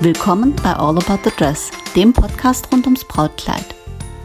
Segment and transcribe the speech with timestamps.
[0.00, 3.64] Willkommen bei All About the Dress, dem Podcast rund ums Brautkleid.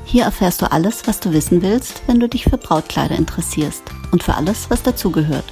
[0.05, 3.81] Hier erfährst du alles, was du wissen willst, wenn du dich für Brautkleider interessierst
[4.11, 5.45] und für alles, was dazugehört.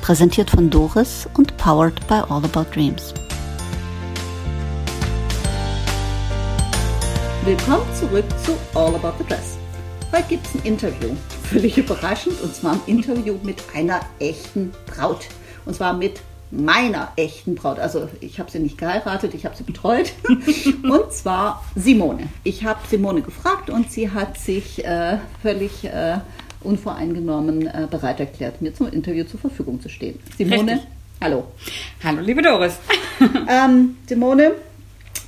[0.00, 3.12] Präsentiert von Doris und powered by All About Dreams.
[7.44, 9.58] Willkommen zurück zu All About the Dress.
[10.12, 11.16] Heute gibt es ein Interview,
[11.50, 15.26] völlig überraschend, und zwar ein Interview mit einer echten Braut.
[15.66, 16.20] Und zwar mit
[16.52, 17.78] meiner echten Braut.
[17.78, 20.12] Also ich habe sie nicht geheiratet, ich habe sie betreut.
[20.82, 22.28] und zwar Simone.
[22.44, 26.18] Ich habe Simone gefragt und sie hat sich äh, völlig äh,
[26.60, 30.18] unvoreingenommen äh, bereit erklärt, mir zum Interview zur Verfügung zu stehen.
[30.36, 30.88] Simone, Richtig.
[31.20, 31.44] hallo.
[32.04, 32.74] Hallo, liebe Doris.
[33.48, 34.52] Ähm, Simone,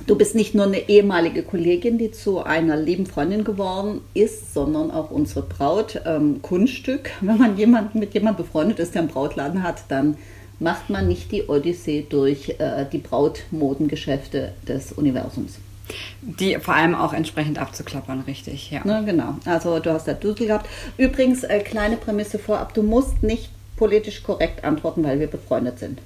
[0.05, 4.91] du bist nicht nur eine ehemalige Kollegin, die zu einer lieben Freundin geworden ist, sondern
[4.91, 6.01] auch unsere Braut.
[6.05, 7.11] Ähm, Kunststück.
[7.21, 10.17] Wenn man jemanden mit jemandem befreundet ist, der einen Brautladen hat, dann
[10.59, 15.59] macht man nicht die Odyssee durch äh, die Brautmodengeschäfte des Universums.
[16.21, 18.81] Die vor allem auch entsprechend abzuklappern, richtig, ja.
[18.83, 19.35] Na, genau.
[19.45, 20.67] Also du hast da Dusel gehabt.
[20.97, 25.99] Übrigens, äh, kleine Prämisse vorab, du musst nicht politisch korrekt antworten, weil wir befreundet sind.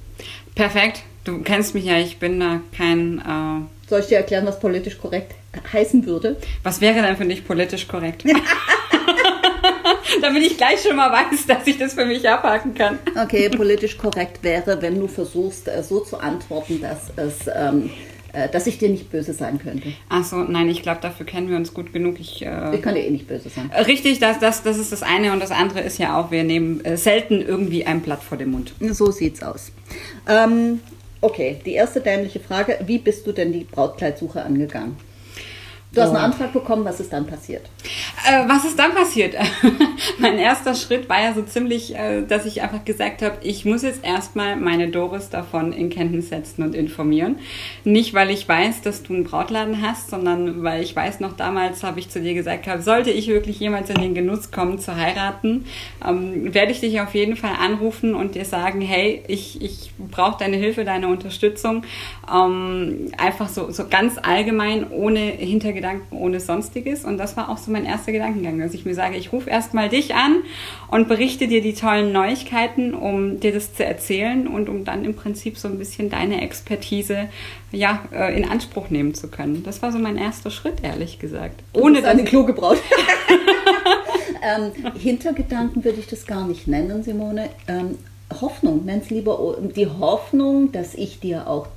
[0.56, 1.03] Perfekt.
[1.23, 3.19] Du kennst mich ja, ich bin da kein.
[3.19, 5.34] Äh, Soll ich dir erklären, was politisch korrekt
[5.72, 6.38] heißen würde?
[6.63, 8.23] was wäre denn für dich politisch korrekt?
[10.22, 13.00] Damit ich gleich schon mal weiß, dass ich das für mich abhaken kann.
[13.22, 17.89] Okay, politisch korrekt wäre, wenn du versuchst, äh, so zu antworten, dass es, ähm,
[18.34, 19.94] äh, dass ich dir nicht böse sein könnte.
[20.09, 22.20] Achso, nein, ich glaube, dafür kennen wir uns gut genug.
[22.20, 23.72] Ich, äh, Ich kann dir eh nicht böse sein.
[23.86, 26.84] Richtig, das, das, das ist das eine und das andere ist ja auch, wir nehmen
[26.86, 28.73] äh, selten irgendwie ein Blatt vor den Mund.
[28.80, 29.72] So sieht's aus.
[30.28, 30.81] Ähm,
[31.22, 34.97] okay, die erste dämliche Frage: Wie bist du denn die Brautkleidsuche angegangen?
[35.91, 36.17] Du hast einen.
[36.17, 37.63] Antrag bekommen, was ist dann passiert?
[38.27, 39.33] Äh, was ist dann passiert?
[40.19, 43.81] mein erster Schritt war ja so ziemlich, äh, dass ich einfach gesagt habe, ich muss
[43.81, 47.38] jetzt erstmal meine Doris davon in Kenntnis setzen und informieren.
[47.85, 51.83] Nicht, weil ich weiß, dass du einen Brautladen hast, sondern weil ich weiß noch damals,
[51.83, 54.95] habe ich zu dir gesagt, gehabt, sollte ich wirklich jemals in den Genuss kommen zu
[54.95, 55.66] heiraten,
[56.07, 60.38] ähm, werde ich dich auf jeden Fall anrufen und dir sagen, hey, ich, ich brauche
[60.38, 61.83] deine Hilfe, deine Unterstützung.
[62.31, 65.33] Ähm, einfach so, so ganz allgemein, ohne
[65.79, 67.06] Hintergedanken, ohne Sonstiges.
[67.06, 69.90] Und das war auch so mein erster Gedankengang, dass ich mir sage, ich rufe erstmal
[69.90, 70.38] dich an
[70.90, 75.16] und berichte dir die tollen Neuigkeiten, um dir das zu erzählen und um dann im
[75.16, 77.29] Prinzip so ein bisschen deine Expertise
[77.72, 79.63] ja, äh, in Anspruch nehmen zu können.
[79.63, 81.62] Das war so mein erster Schritt, ehrlich gesagt.
[81.73, 82.81] Ohne eine kluge Braut.
[84.41, 87.50] ähm, Hintergedanken würde ich das gar nicht nennen, Simone.
[87.67, 87.97] Ähm,
[88.41, 91.67] Hoffnung, nenn's lieber o- die Hoffnung, dass ich dir auch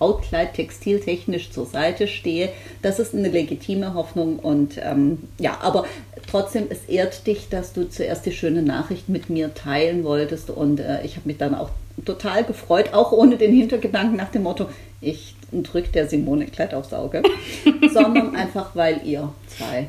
[0.00, 2.48] Brautkleid textiltechnisch zur Seite stehe.
[2.80, 5.84] Das ist eine legitime Hoffnung und ähm, ja, aber
[6.28, 10.80] trotzdem, es ehrt dich, dass du zuerst die schöne Nachricht mit mir teilen wolltest und
[10.80, 11.68] äh, ich habe mich dann auch
[12.06, 14.70] total gefreut, auch ohne den Hintergedanken nach dem Motto,
[15.02, 17.22] ich drück der Simone Klett aufs Auge,
[17.92, 19.88] sondern einfach, weil ihr zwei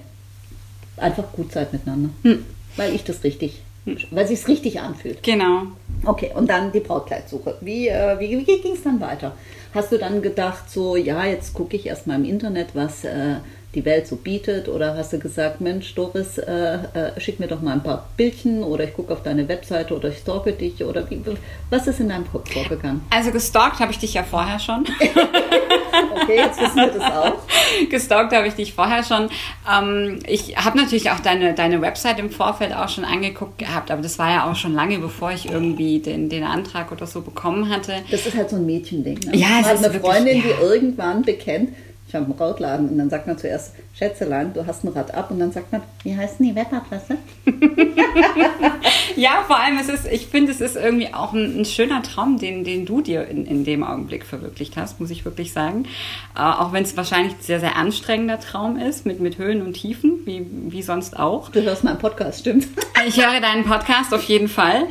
[0.98, 2.10] einfach gut seid miteinander.
[2.76, 3.62] Weil ich das richtig,
[4.12, 5.24] weil sich's richtig anfühlt.
[5.24, 5.68] Genau.
[6.04, 7.58] Okay, und dann die Brautkleidsuche.
[7.62, 9.38] Wie, äh, wie, wie ging es dann weiter?
[9.74, 13.36] Hast du dann gedacht, so, ja, jetzt gucke ich erstmal im Internet, was äh,
[13.76, 14.68] die Welt so bietet?
[14.68, 18.64] Oder hast du gesagt, Mensch, Doris, äh, äh, schick mir doch mal ein paar Bildchen
[18.64, 20.84] oder ich gucke auf deine Webseite oder ich stalke dich?
[20.84, 21.22] Oder wie,
[21.70, 23.02] was ist in deinem Kopf vorgegangen?
[23.10, 24.86] Also gestalkt habe ich dich ja vorher schon.
[26.24, 27.34] Okay, jetzt wissen wir das auch.
[27.90, 29.30] Gestalkt habe ich dich vorher schon.
[29.70, 34.02] Ähm, ich habe natürlich auch deine, deine Website im Vorfeld auch schon angeguckt gehabt, aber
[34.02, 37.70] das war ja auch schon lange, bevor ich irgendwie den, den Antrag oder so bekommen
[37.70, 37.94] hatte.
[38.10, 39.20] Das ist halt so ein Mädchending.
[39.26, 39.38] Ne?
[39.38, 40.44] Ja, es hat ist eine wirklich- Freundin, ja.
[40.44, 41.70] die irgendwann bekennt,
[42.12, 45.32] ich habe einen Brautladen und dann sagt man zuerst, Schätzelein, du hast ein Rad ab
[45.32, 47.18] und dann sagt man, wie heißt denn die Webadresse?
[49.16, 52.38] Ja, vor allem, es ist, ich finde, es ist irgendwie auch ein, ein schöner Traum,
[52.38, 55.86] den, den du dir in, in dem Augenblick verwirklicht hast, muss ich wirklich sagen.
[56.36, 59.74] Äh, auch wenn es wahrscheinlich ein sehr, sehr anstrengender Traum ist, mit, mit Höhen und
[59.74, 61.50] Tiefen, wie, wie sonst auch.
[61.50, 62.68] Du hörst meinen Podcast, stimmt?
[63.08, 64.84] Ich höre deinen Podcast auf jeden Fall.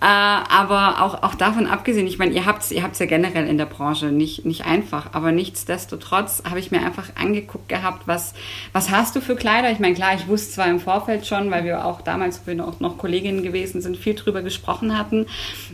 [0.00, 3.48] Äh, aber auch, auch davon abgesehen, ich meine, ihr habt es ihr habt's ja generell
[3.48, 5.08] in der Branche nicht, nicht einfach.
[5.14, 8.34] Aber nichtsdestotrotz habe ich mir einfach angeguckt gehabt, was,
[8.72, 9.70] was hast du für Kleider?
[9.70, 12.54] Ich meine, klar, ich wusste zwar im Vorfeld schon, weil wir auch damals, wo wir
[12.54, 15.26] noch, noch Kolleginnen gewesen sind, viel drüber gesprochen hatten.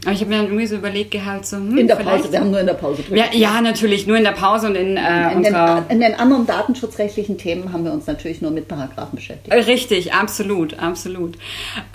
[0.05, 2.33] Aber ich habe mir dann irgendwie so überlegt gehabt, so, hm, In der vielleicht- Pause,
[2.33, 3.17] wir haben nur in der Pause drüber.
[3.17, 5.55] Ja, ja, natürlich, nur in der Pause und in, äh, In den,
[5.89, 9.55] in den anderen datenschutzrechtlichen Themen haben wir uns natürlich nur mit Paragraphen beschäftigt.
[9.55, 11.37] Richtig, absolut, absolut.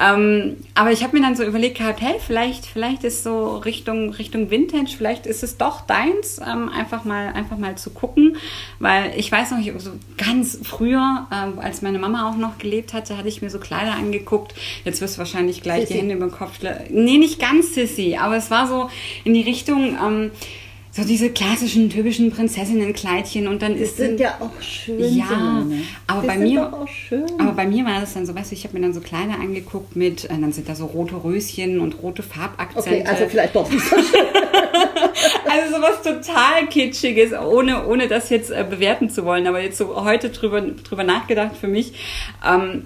[0.03, 4.11] Ähm, aber ich habe mir dann so überlegt gehabt, hey, vielleicht, vielleicht ist so Richtung,
[4.11, 8.37] Richtung Vintage, vielleicht ist es doch deins, ähm, einfach mal, einfach mal zu gucken,
[8.79, 12.93] weil ich weiß noch, ich, so ganz früher, ähm, als meine Mama auch noch gelebt
[12.93, 14.53] hatte, hatte ich mir so Kleider angeguckt.
[14.85, 15.93] Jetzt wirst du wahrscheinlich gleich Sissi.
[15.93, 16.85] die Hände über den Kopf schlagen.
[16.89, 18.89] Nee, nicht ganz Sissy, aber es war so
[19.23, 20.31] in die Richtung, ähm,
[20.91, 24.99] so diese klassischen, typischen Prinzessinnenkleidchen und dann Das ist sind ja auch schön.
[25.15, 25.81] Ja, Simone.
[26.07, 27.23] aber Die bei mir- doch auch schön.
[27.39, 29.35] Aber bei mir war das dann so, weißt du, ich habe mir dann so Kleider
[29.39, 33.01] angeguckt mit, äh, dann sind da so rote Röschen und rote Farbakzente.
[33.01, 34.25] okay, also vielleicht doch nicht so schön.
[35.49, 40.03] Also sowas total Kitschiges, ohne, ohne das jetzt äh, bewerten zu wollen, aber jetzt so
[40.03, 41.93] heute drüber, drüber nachgedacht für mich,
[42.47, 42.85] ähm,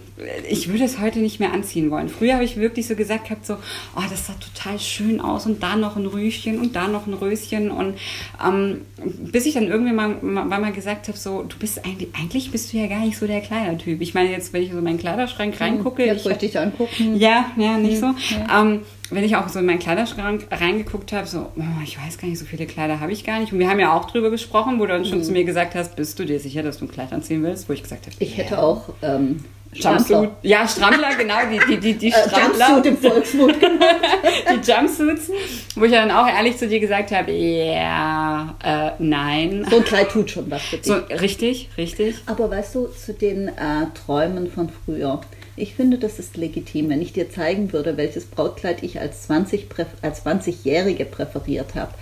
[0.49, 2.09] ich würde es heute nicht mehr anziehen wollen.
[2.09, 3.55] Früher habe ich wirklich so gesagt gehabt, so,
[3.95, 7.13] oh, das sah total schön aus und da noch ein Rüschen und da noch ein
[7.13, 7.97] Röschen und
[8.45, 12.51] ähm, bis ich dann irgendwie mal, mal, mal gesagt habe, so, du bist eigentlich, eigentlich
[12.51, 14.01] bist du ja gar nicht so der Kleidertyp.
[14.01, 16.61] Ich meine jetzt, wenn ich so in meinen Kleiderschrank reingucke, Jetzt ich wollte ich dich
[16.61, 17.15] angucken.
[17.17, 18.07] ja, ja, nicht so.
[18.07, 18.61] Ja.
[18.61, 18.81] Ähm,
[19.11, 22.39] wenn ich auch so in meinen Kleiderschrank reingeguckt habe, so, oh, ich weiß gar nicht,
[22.39, 23.51] so viele Kleider habe ich gar nicht.
[23.51, 25.95] Und wir haben ja auch drüber gesprochen, wo du dann schon zu mir gesagt hast,
[25.95, 27.67] bist du dir sicher, dass du ein Kleid anziehen willst?
[27.67, 28.61] Wo ich gesagt habe, Ich hätte ja.
[28.61, 29.43] auch ähm,
[29.73, 30.29] Jumpsuit.
[30.41, 33.55] Ja, Strampler, genau, die, die, die, die Äh, Strampler, Jumpsuit im Volksmund.
[33.61, 35.31] die Jumpsuits,
[35.75, 39.65] wo ich dann auch ehrlich zu dir gesagt habe, ja, äh, nein.
[39.69, 40.85] so ein Kleid tut schon was für dich.
[40.85, 42.15] So, richtig, richtig.
[42.25, 45.21] Aber weißt du, zu den äh, Träumen von früher,
[45.55, 46.89] ich finde, das ist legitim.
[46.89, 51.93] Wenn ich dir zeigen würde, welches Brautkleid ich als 20 präf- als 20-Jährige präferiert habe,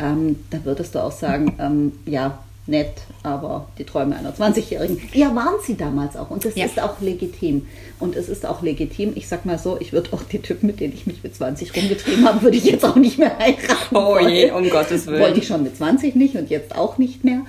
[0.00, 5.00] ähm, da würdest du auch sagen, ähm, ja, nett, aber die Träume einer 20-Jährigen.
[5.14, 6.30] Ja, waren sie damals auch.
[6.30, 6.66] Und das Ja.
[6.66, 7.66] ist auch legitim.
[7.98, 10.78] Und es ist auch legitim, ich sag mal so, ich würde auch die Typen, mit
[10.78, 13.96] denen ich mich mit 20 rumgetrieben habe, würde ich jetzt auch nicht mehr heiraten.
[13.96, 15.18] Oh je, um Gottes Willen.
[15.20, 17.40] Wollte ich schon mit 20 nicht und jetzt auch nicht mehr.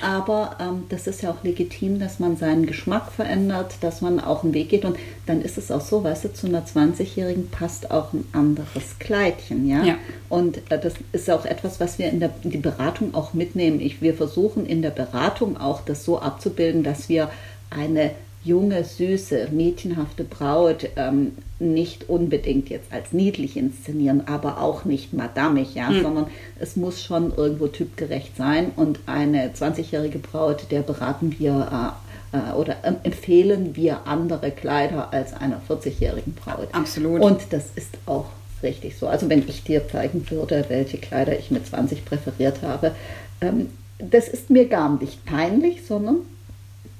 [0.00, 4.44] Aber ähm, das ist ja auch legitim, dass man seinen Geschmack verändert, dass man auch
[4.44, 4.84] einen Weg geht.
[4.84, 4.96] Und
[5.26, 9.68] dann ist es auch so, weißt du, zu einer 20-Jährigen passt auch ein anderes Kleidchen,
[9.68, 9.82] ja.
[9.84, 9.94] Ja.
[10.28, 13.80] Und äh, das ist auch etwas, was wir in der in die Beratung auch mitnehmen.
[13.80, 17.30] Ich, wir versuchen in der Beratung auch das so abzubilden, dass wir
[17.70, 18.12] eine
[18.44, 25.74] junge, süße, mädchenhafte Braut ähm, nicht unbedingt jetzt als niedlich inszenieren, aber auch nicht madamig,
[25.74, 26.26] ja, sondern
[26.58, 28.70] es muss schon irgendwo typgerecht sein.
[28.76, 31.94] Und eine 20-jährige Braut, der beraten wir
[32.32, 36.68] äh, äh, oder ähm, empfehlen wir andere Kleider als einer 40-jährigen Braut.
[36.72, 37.20] Absolut.
[37.20, 38.26] Und das ist auch
[38.62, 39.06] richtig so.
[39.06, 42.92] Also wenn ich dir zeigen würde, welche Kleider ich mit 20 präferiert habe,
[43.40, 43.68] ähm,
[43.98, 46.18] das ist mir gar nicht peinlich, sondern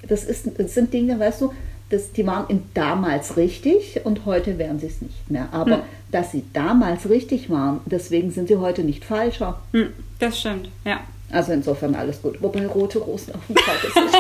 [0.09, 1.53] das, ist, das sind Dinge, weißt du,
[1.91, 5.49] das, die waren damals richtig und heute wären sie es nicht mehr.
[5.53, 5.83] Aber Hm.
[6.13, 9.61] dass sie damals richtig waren, deswegen sind sie heute nicht falscher.
[9.73, 9.89] Hm,
[10.19, 11.01] das stimmt, ja.
[11.31, 12.41] Also insofern alles gut.
[12.43, 14.15] Wobei rote Rosen auf dem Kleid ist nicht.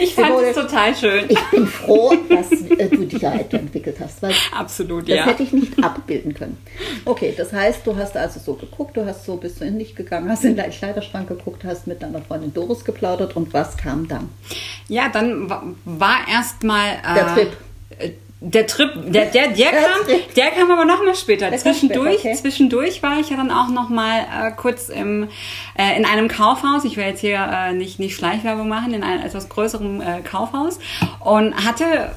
[0.00, 1.24] Ich fand Simone, es total schön.
[1.28, 5.26] ich bin froh, dass äh, du dich ja entwickelt hast, weil Absolut, das ja.
[5.26, 6.56] hätte ich nicht abbilden können.
[7.04, 9.94] Okay, das heißt, du hast also so geguckt, du hast so bist du in dich
[9.96, 14.06] gegangen, hast in deinen Kleiderschrank geguckt, hast mit deiner Freundin Doris geplaudert und was kam
[14.08, 14.28] dann?
[14.88, 17.56] Ja, dann wa- war erstmal äh, Der Trip.
[18.46, 21.48] Der Trip, der, der, der, kam, der kam aber noch mal später.
[21.48, 22.40] Der Zwischendurch, später, okay.
[22.42, 25.28] zwischendurch war ich ja dann auch noch mal äh, kurz im,
[25.78, 26.84] äh, in einem Kaufhaus.
[26.84, 30.78] Ich will jetzt hier äh, nicht, nicht Schleichwerbung machen, in einem etwas größeren äh, Kaufhaus
[31.20, 32.10] und hatte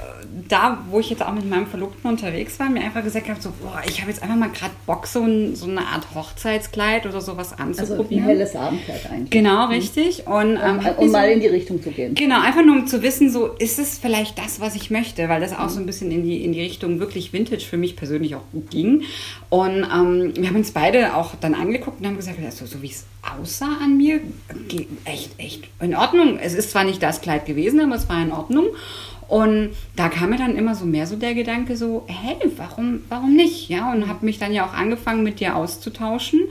[0.47, 3.51] da, wo ich jetzt auch mit meinem Verlobten unterwegs war, mir einfach gesagt gehabt, so,
[3.61, 7.21] boah, ich habe jetzt einfach mal gerade Bock, so, ein, so eine Art Hochzeitskleid oder
[7.21, 8.23] sowas Also ein anzuprobieren.
[8.25, 9.29] helles Abendkleid eigentlich.
[9.29, 10.25] genau, richtig.
[10.27, 12.15] Und, ähm, Um, um so- mal in die Richtung zu gehen.
[12.15, 15.41] Genau, einfach nur um zu wissen, so ist es vielleicht das, was ich möchte, weil
[15.41, 18.35] das auch so ein bisschen in die, in die Richtung wirklich Vintage für mich persönlich
[18.35, 19.03] auch gut ging.
[19.49, 22.87] Und ähm, wir haben uns beide auch dann angeguckt und haben gesagt, also, so wie
[22.87, 23.05] es
[23.39, 24.21] aussah an mir,
[25.05, 26.39] echt, echt in Ordnung.
[26.39, 28.67] Es ist zwar nicht das Kleid gewesen, aber es war in Ordnung.
[29.27, 33.35] Und da kam mir dann immer so mehr so der Gedanke so, hey, warum, warum
[33.35, 33.67] nicht?
[33.69, 36.41] Ja, und habe mich dann ja auch angefangen mit dir auszutauschen.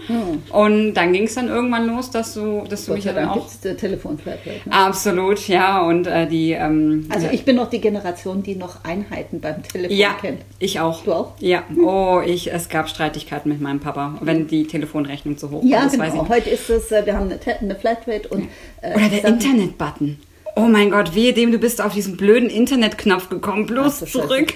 [0.50, 3.28] Und dann ging es dann irgendwann los, dass du, dass du Gott mich ja dann
[3.28, 4.68] Dank auch es Telefonflatrate.
[4.68, 4.72] Ne?
[4.72, 5.80] Absolut, ja.
[5.86, 6.52] Und äh, die.
[6.52, 10.42] Ähm, Also ja, ich bin noch die Generation, die noch Einheiten beim Telefon ja, kennt.
[10.58, 11.02] ich auch.
[11.04, 11.32] Du auch?
[11.40, 11.62] Ja.
[11.82, 15.84] Oh, ich, es gab Streitigkeiten mit meinem Papa, wenn die Telefonrechnung zu hoch Ja, war.
[15.98, 16.24] Weiß genau.
[16.24, 16.28] ich.
[16.28, 18.48] Heute ist es, äh, wir haben eine, eine Flatrate und
[18.82, 20.18] äh, Oder der Sachen- Internet-Button.
[20.58, 23.66] Oh mein Gott, wehe dem, du bist auf diesen blöden Internetknopf gekommen.
[23.66, 24.54] Bloß Ach, zurück.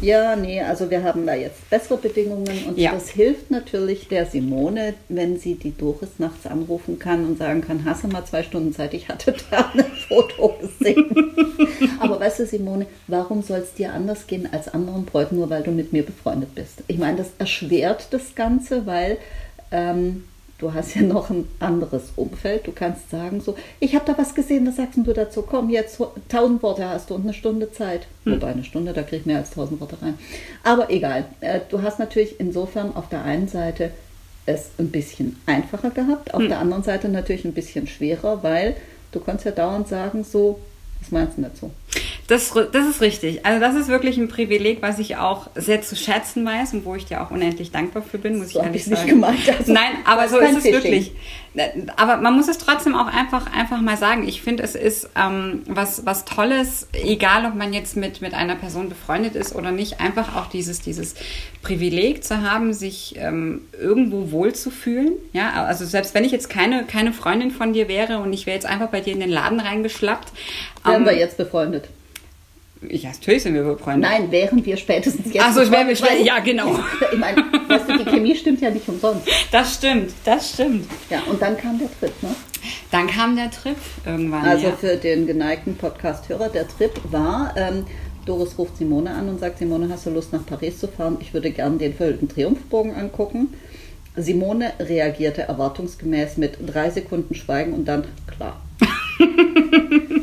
[0.00, 2.92] Ja, nee, also wir haben da jetzt bessere Bedingungen und Ja.
[2.92, 7.84] das hilft natürlich der Simone, wenn sie die Doris nachts anrufen kann und sagen kann,
[7.84, 11.14] hast du mal zwei Stunden Zeit, ich hatte da ein Foto gesehen.
[12.00, 15.62] Aber weißt du, Simone, warum soll es dir anders gehen als anderen Bräuten, nur weil
[15.62, 16.82] du mit mir befreundet bist?
[16.86, 19.18] Ich meine, das erschwert das Ganze, weil
[19.70, 20.24] ähm,
[20.58, 22.66] du hast ja noch ein anderes Umfeld.
[22.66, 25.42] Du kannst sagen so, ich habe da was gesehen, was sagst du dazu?
[25.42, 28.06] Komm, jetzt tausend Worte hast du und eine Stunde Zeit.
[28.24, 30.18] Wobei eine Stunde, da krieg ich mehr als tausend Worte rein.
[30.62, 31.24] Aber egal.
[31.40, 33.90] Äh, Du hast natürlich insofern auf der einen Seite
[34.46, 38.76] es ein bisschen einfacher gehabt, auf der anderen Seite natürlich ein bisschen schwerer, weil
[39.12, 40.60] du konntest ja dauernd sagen so,
[41.04, 41.70] was meinst du dazu?
[42.26, 43.44] Das, das ist richtig.
[43.44, 46.94] Also das ist wirklich ein Privileg, was ich auch sehr zu schätzen weiß und wo
[46.94, 48.96] ich dir auch unendlich dankbar für bin, muss so ich ehrlich sagen.
[48.96, 51.12] Nicht gemeint, also Nein, aber so ist es wirklich.
[51.96, 54.26] Aber man muss es trotzdem auch einfach, einfach mal sagen.
[54.26, 58.56] Ich finde, es ist ähm, was, was Tolles, egal ob man jetzt mit, mit einer
[58.56, 61.14] Person befreundet ist oder nicht, einfach auch dieses, dieses
[61.62, 65.12] Privileg zu haben, sich ähm, irgendwo wohlzufühlen.
[65.32, 68.56] Ja, also selbst wenn ich jetzt keine, keine Freundin von dir wäre und ich wäre
[68.56, 70.32] jetzt einfach bei dir in den Laden reingeschlappt.
[70.84, 71.88] Wären ähm, wir jetzt befreundet?
[72.90, 74.10] Ja, natürlich sind wir befreundet.
[74.10, 75.44] Nein, wären wir spätestens jetzt.
[75.44, 76.26] Achso, wären wir spätestens.
[76.26, 76.78] Ja, genau.
[77.12, 79.28] Ich meine, weißt du, die Chemie stimmt ja nicht umsonst.
[79.52, 80.86] Das stimmt, das stimmt.
[81.10, 82.34] Ja, und dann kam der Trip, ne?
[82.90, 84.44] Dann kam der Trip irgendwann.
[84.44, 84.72] Also ja.
[84.72, 87.84] für den geneigten Podcast-Hörer, der Trip war, ähm,
[88.26, 91.18] Doris ruft Simone an und sagt, Simone, hast du Lust nach Paris zu fahren?
[91.20, 93.54] Ich würde gerne den verhüllten Triumphbogen angucken.
[94.16, 98.60] Simone reagierte erwartungsgemäß mit drei Sekunden Schweigen und dann, klar.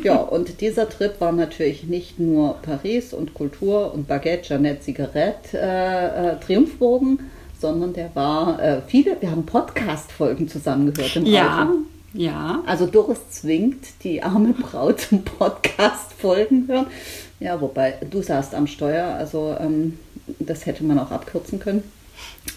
[0.02, 5.58] Ja, und dieser Trip war natürlich nicht nur Paris und Kultur und Baguette, Jeanette, Zigarette,
[5.58, 7.30] äh, äh, Triumphbogen,
[7.60, 11.64] sondern der war äh, viele, wir haben Podcast-Folgen zusammengehört im ja.
[11.64, 11.78] Auto.
[12.14, 12.62] Ja.
[12.66, 16.86] Also Doris zwingt die arme Braut zum Podcast-Folgen hören.
[17.40, 19.98] Ja, wobei du saßt am Steuer, also ähm,
[20.38, 21.82] das hätte man auch abkürzen können.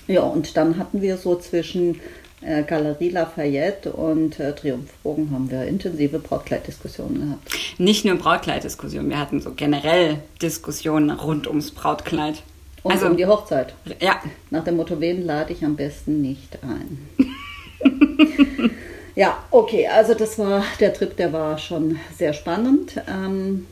[0.08, 2.00] Ja, und dann hatten wir so zwischen
[2.46, 7.80] äh, Galerie Lafayette und äh, Triumphbogen haben wir intensive Brautkleiddiskussionen gehabt.
[7.80, 12.44] Nicht nur Brautkleiddiskussionen, wir hatten so generell Diskussionen rund ums Brautkleid.
[12.84, 13.74] Und also um die Hochzeit.
[14.00, 14.22] Ja.
[14.52, 17.10] Nach dem Motto, wen lade ich am besten nicht ein?
[19.16, 23.02] ja, okay, also das war der Trip, der war schon sehr spannend.
[23.08, 23.66] Ähm,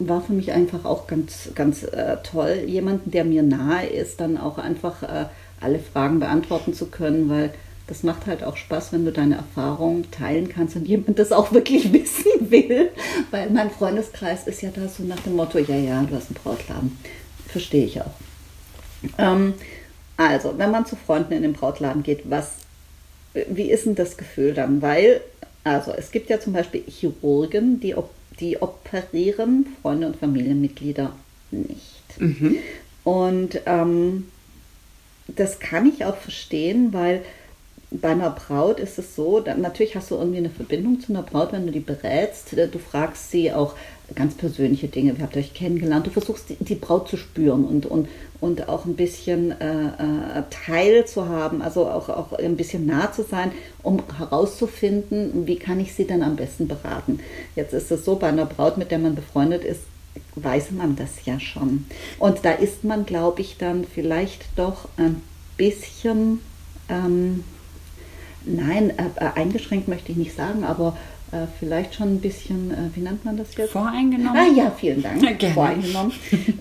[0.00, 4.38] war für mich einfach auch ganz, ganz äh, toll, jemanden, der mir nahe ist, dann
[4.38, 5.26] auch einfach äh,
[5.60, 7.50] alle Fragen beantworten zu können, weil
[7.88, 11.52] das macht halt auch Spaß, wenn du deine Erfahrungen teilen kannst und jemand das auch
[11.52, 12.90] wirklich wissen will.
[13.30, 16.38] Weil mein Freundeskreis ist ja da so nach dem Motto, ja, ja, du hast einen
[16.42, 16.98] Brautladen.
[17.48, 18.14] Verstehe ich auch.
[19.16, 19.54] Ähm,
[20.18, 22.52] also, wenn man zu Freunden in den Brautladen geht, was,
[23.48, 24.82] wie ist denn das Gefühl dann?
[24.82, 25.22] Weil,
[25.64, 27.94] also es gibt ja zum Beispiel Chirurgen, die,
[28.38, 31.12] die operieren Freunde und Familienmitglieder
[31.50, 32.20] nicht.
[32.20, 32.58] Mhm.
[33.04, 34.28] Und ähm,
[35.28, 37.22] das kann ich auch verstehen, weil
[37.90, 41.22] bei einer Braut ist es so, dann, natürlich hast du irgendwie eine Verbindung zu einer
[41.22, 42.52] Braut, wenn du die berätst.
[42.52, 43.74] Äh, du fragst sie auch
[44.14, 45.16] ganz persönliche Dinge.
[45.16, 46.06] Wie habt ihr euch kennengelernt?
[46.06, 48.08] Du versuchst die, die Braut zu spüren und, und,
[48.40, 53.22] und auch ein bisschen äh, äh, Teil zu also auch, auch ein bisschen nah zu
[53.22, 53.52] sein,
[53.82, 57.20] um herauszufinden, wie kann ich sie dann am besten beraten.
[57.56, 59.80] Jetzt ist es so, bei einer Braut, mit der man befreundet ist,
[60.36, 61.86] weiß man das ja schon.
[62.18, 65.22] Und da ist man, glaube ich, dann vielleicht doch ein
[65.56, 66.40] bisschen...
[66.90, 67.44] Ähm,
[68.48, 70.96] Nein, äh, äh, eingeschränkt möchte ich nicht sagen, aber
[71.32, 73.72] äh, vielleicht schon ein bisschen, äh, wie nennt man das jetzt?
[73.72, 74.36] Voreingenommen?
[74.36, 75.20] Ah ja, vielen Dank.
[75.38, 75.54] Gerne.
[75.54, 76.12] Voreingenommen.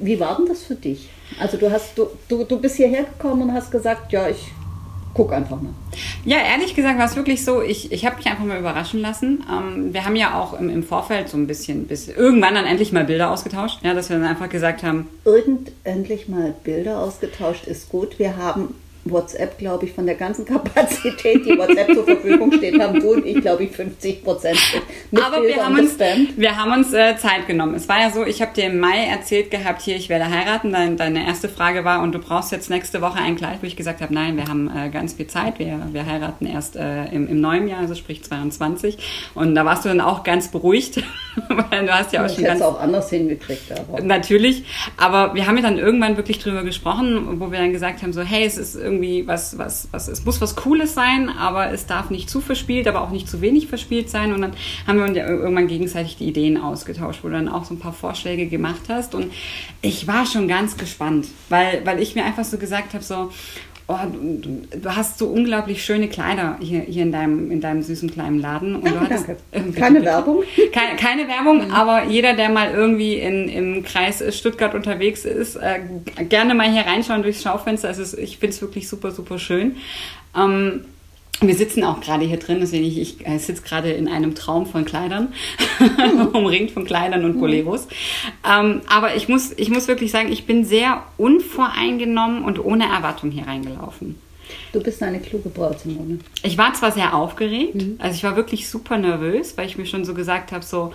[0.01, 1.09] Wie war denn das für dich?
[1.39, 4.51] Also du hast, du, du, du bist hierher gekommen und hast gesagt, ja, ich
[5.13, 5.73] guck einfach mal.
[6.25, 9.43] Ja, ehrlich gesagt war es wirklich so, ich, ich habe mich einfach mal überraschen lassen.
[9.51, 12.91] Ähm, wir haben ja auch im, im Vorfeld so ein bisschen, bis irgendwann dann endlich
[12.91, 15.07] mal Bilder ausgetauscht, ja, dass wir dann einfach gesagt haben.
[15.25, 18.19] Irgend endlich mal Bilder ausgetauscht ist gut.
[18.19, 18.75] Wir haben
[19.11, 23.25] WhatsApp, glaube ich, von der ganzen Kapazität, die WhatsApp zur Verfügung steht, haben du und
[23.25, 24.57] ich, glaube ich, 50 Prozent.
[25.15, 27.75] Aber wir haben, uns, wir haben uns äh, Zeit genommen.
[27.75, 30.71] Es war ja so, ich habe dir im Mai erzählt gehabt, hier, ich werde heiraten.
[30.71, 33.75] Dein, deine erste Frage war, und du brauchst jetzt nächste Woche ein Kleid, wo ich
[33.75, 35.59] gesagt habe, nein, wir haben äh, ganz viel Zeit.
[35.59, 38.97] Wir, wir heiraten erst äh, im, im neuen Jahr, also sprich 22.
[39.35, 40.97] Und da warst du dann auch ganz beruhigt,
[41.49, 42.61] weil du hast ja auch ich schon ganz...
[42.61, 43.71] auch anders hingekriegt.
[43.71, 44.01] Aber.
[44.01, 44.63] Natürlich,
[44.97, 48.21] aber wir haben ja dann irgendwann wirklich drüber gesprochen, wo wir dann gesagt haben, so,
[48.21, 51.85] hey, es ist irgendwie irgendwie was, was, was, es muss was Cooles sein, aber es
[51.85, 54.33] darf nicht zu verspielt, aber auch nicht zu wenig verspielt sein.
[54.33, 54.53] Und dann
[54.85, 57.79] haben wir uns ja irgendwann gegenseitig die Ideen ausgetauscht, wo du dann auch so ein
[57.79, 59.15] paar Vorschläge gemacht hast.
[59.15, 59.31] Und
[59.81, 63.31] ich war schon ganz gespannt, weil, weil ich mir einfach so gesagt habe, so,
[63.87, 68.39] oh, du, hast so unglaublich schöne Kleider hier, hier in, deinem, in deinem süßen kleinen
[68.39, 68.75] Laden.
[68.75, 69.71] Und danke, du hattest, danke.
[69.79, 70.43] keine Werbung?
[70.71, 71.71] Keine, keine Werbung, mhm.
[71.71, 75.79] aber jeder, der mal irgendwie in, im Kreis Stuttgart unterwegs ist, äh,
[76.25, 77.87] gerne mal hier reinschauen durchs Schaufenster.
[77.87, 79.77] Also ich finde es wirklich super, super schön.
[80.35, 80.85] Ähm,
[81.39, 84.65] wir sitzen auch gerade hier drin, deswegen ich, ich äh, sitze gerade in einem Traum
[84.65, 85.33] von Kleidern,
[85.79, 86.27] mhm.
[86.33, 87.85] umringt von Kleidern und Boleros.
[87.85, 87.91] Mhm.
[88.49, 93.31] Ähm, aber ich muss, ich muss wirklich sagen, ich bin sehr unvoreingenommen und ohne Erwartung
[93.31, 94.15] hier reingelaufen.
[94.71, 96.19] Du bist eine kluge Braut, Simone.
[96.43, 97.95] Ich war zwar sehr aufgeregt, mhm.
[97.99, 100.93] also ich war wirklich super nervös, weil ich mir schon so gesagt habe, so,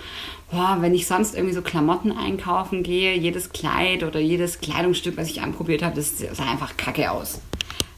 [0.50, 5.28] boah, wenn ich sonst irgendwie so Klamotten einkaufen gehe, jedes Kleid oder jedes Kleidungsstück, was
[5.28, 7.40] ich anprobiert habe, das sah einfach kacke aus.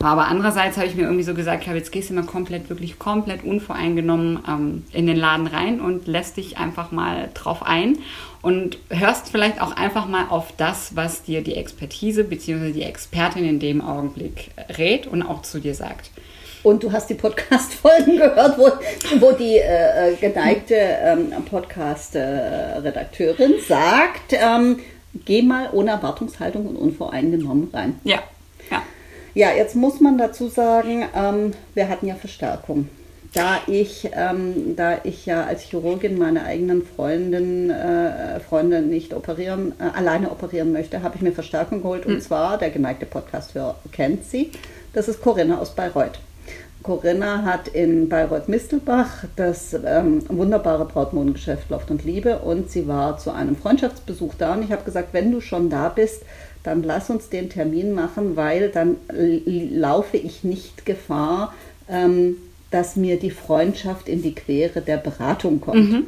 [0.00, 2.68] Aber andererseits habe ich mir irgendwie so gesagt, ich habe jetzt gehst du mal komplett,
[2.68, 7.96] wirklich komplett unvoreingenommen ähm, in den Laden rein und lässt dich einfach mal drauf ein
[8.42, 12.72] und hörst vielleicht auch einfach mal auf das, was dir die Expertise bzw.
[12.72, 16.10] die Expertin in dem Augenblick rät und auch zu dir sagt.
[16.62, 18.68] Und du hast die Podcast-Folgen gehört, wo,
[19.20, 24.80] wo die äh, äh geneigte ähm, Podcast-Redakteurin sagt, ähm,
[25.24, 27.98] geh mal ohne Erwartungshaltung und unvoreingenommen rein.
[28.04, 28.18] Ja,
[29.34, 29.52] ja.
[29.52, 32.88] Jetzt muss man dazu sagen, ähm, wir hatten ja Verstärkung.
[33.34, 39.72] Da ich, ähm, da ich ja als Chirurgin meine eigenen Freundin, äh, Freunde nicht operieren,
[39.80, 42.06] äh, alleine operieren möchte, habe ich mir Verstärkung geholt.
[42.06, 42.20] Und mhm.
[42.20, 44.52] zwar, der geneigte Podcast-Hörer kennt sie,
[44.92, 46.20] das ist Corinna aus Bayreuth.
[46.84, 53.32] Corinna hat in Bayreuth-Mistelbach das ähm, wunderbare Brautmodengeschäft Loft und Liebe und sie war zu
[53.32, 56.22] einem Freundschaftsbesuch da und ich habe gesagt, wenn du schon da bist,
[56.64, 61.54] dann lass uns den Termin machen, weil dann laufe ich nicht Gefahr,
[61.88, 62.36] ähm,
[62.70, 65.90] dass mir die Freundschaft in die Quere der Beratung kommt.
[65.90, 66.04] Mhm.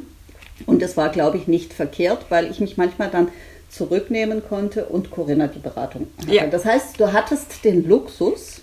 [0.65, 3.29] Und das war, glaube ich, nicht verkehrt, weil ich mich manchmal dann
[3.69, 6.33] zurücknehmen konnte und Corinna die Beratung hatte.
[6.33, 6.47] Ja.
[6.47, 8.61] Das heißt, du hattest den Luxus,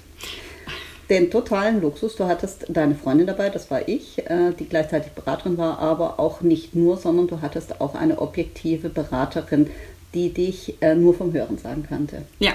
[1.08, 2.16] den totalen Luxus.
[2.16, 6.40] Du hattest deine Freundin dabei, das war ich, äh, die gleichzeitig Beraterin war, aber auch
[6.40, 9.70] nicht nur, sondern du hattest auch eine objektive Beraterin,
[10.14, 12.23] die dich äh, nur vom Hören sagen kannte.
[12.38, 12.52] Ja,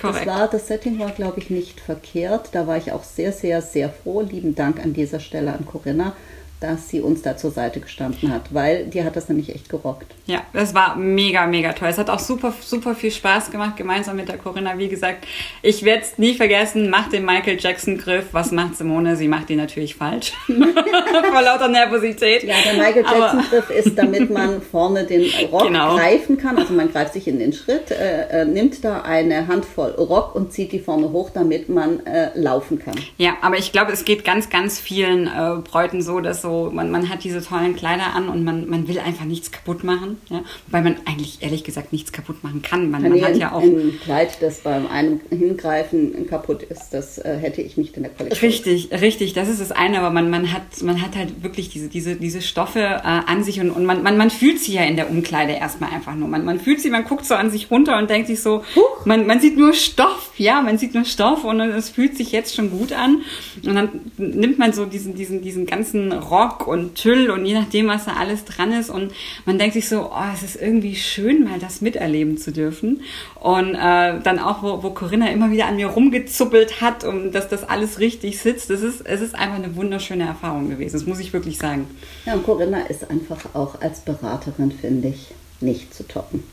[0.00, 0.26] korrekt.
[0.26, 2.48] Das, war, das Setting war, glaube ich, nicht verkehrt.
[2.52, 4.22] Da war ich auch sehr, sehr, sehr froh.
[4.22, 6.14] Lieben Dank an dieser Stelle an Corinna
[6.60, 10.06] dass sie uns da zur Seite gestanden hat, weil die hat das nämlich echt gerockt.
[10.26, 11.88] Ja, es war mega, mega toll.
[11.88, 14.78] Es hat auch super, super viel Spaß gemacht, gemeinsam mit der Corinna.
[14.78, 15.26] Wie gesagt,
[15.62, 18.26] ich werde es nie vergessen, macht den Michael Jackson-Griff.
[18.32, 19.16] Was macht Simone?
[19.16, 20.32] Sie macht ihn natürlich falsch.
[20.46, 22.44] Vor lauter Nervosität.
[22.44, 25.96] Ja, der Michael Jackson-Griff ist, damit man vorne den Rock genau.
[25.96, 26.56] greifen kann.
[26.56, 30.52] Also man greift sich in den Schritt, äh, äh, nimmt da eine Handvoll Rock und
[30.52, 32.94] zieht die vorne hoch, damit man äh, laufen kann.
[33.18, 36.90] Ja, aber ich glaube, es geht ganz, ganz vielen äh, Bräuten so, dass so man,
[36.90, 40.18] man hat diese tollen Kleider an und man, man will einfach nichts kaputt machen.
[40.28, 40.42] Ja?
[40.66, 42.90] Wobei man eigentlich ehrlich gesagt nichts kaputt machen kann.
[42.90, 47.36] Man, man hat ja auch ein Kleid, das beim einem Hingreifen kaputt ist, das äh,
[47.40, 48.48] hätte ich nicht in der Kollektion.
[48.48, 51.88] Richtig, richtig, das ist das eine, aber man, man, hat, man hat halt wirklich diese,
[51.88, 54.96] diese, diese Stoffe äh, an sich und, und man, man, man fühlt sie ja in
[54.96, 56.28] der Umkleide erstmal einfach nur.
[56.28, 58.62] Man, man fühlt sie, man guckt so an sich runter und denkt sich so,
[59.06, 62.54] man, man sieht nur Stoff, ja, man sieht nur Stoff und es fühlt sich jetzt
[62.54, 63.22] schon gut an.
[63.64, 66.33] Und dann nimmt man so diesen, diesen, diesen ganzen Rock
[66.66, 68.90] und Tüll und je nachdem, was da alles dran ist.
[68.90, 69.12] Und
[69.44, 73.02] man denkt sich so, oh, es ist irgendwie schön, mal das miterleben zu dürfen.
[73.40, 77.48] Und äh, dann auch, wo, wo Corinna immer wieder an mir rumgezuppelt hat, um dass
[77.48, 78.70] das alles richtig sitzt.
[78.70, 80.94] Das ist, es ist einfach eine wunderschöne Erfahrung gewesen.
[80.94, 81.86] Das muss ich wirklich sagen.
[82.26, 85.28] Ja, und Corinna ist einfach auch als Beraterin, finde ich,
[85.60, 86.44] nicht zu toppen.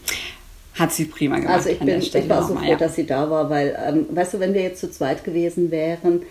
[0.74, 1.54] Hat sie prima gemacht.
[1.54, 2.78] Also ich, bin, ich war so froh, ja.
[2.78, 6.22] dass sie da war, weil, ähm, weißt du, wenn wir jetzt zu zweit gewesen wären,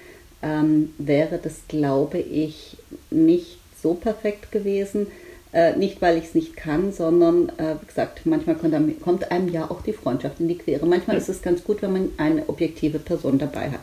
[0.43, 2.77] ähm, wäre das, glaube ich,
[3.11, 5.07] nicht so perfekt gewesen.
[5.53, 9.49] Äh, nicht, weil ich es nicht kann, sondern, äh, wie gesagt, manchmal kommt, kommt, einem
[9.49, 10.87] ja auch die Freundschaft in die Quere.
[10.87, 13.81] Manchmal ist es ganz gut, wenn man eine objektive Person dabei hat.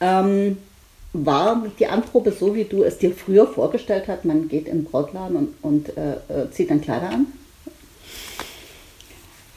[0.00, 0.56] Ähm,
[1.12, 4.24] war die Anprobe so, wie du es dir früher vorgestellt hast?
[4.24, 7.26] Man geht in den Brautladen und, und äh, äh zieht dann Kleider an?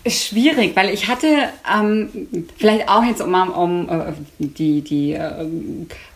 [0.08, 1.28] Schwierig, weil ich hatte
[1.68, 5.48] ähm, vielleicht auch jetzt um, um äh, die, die äh,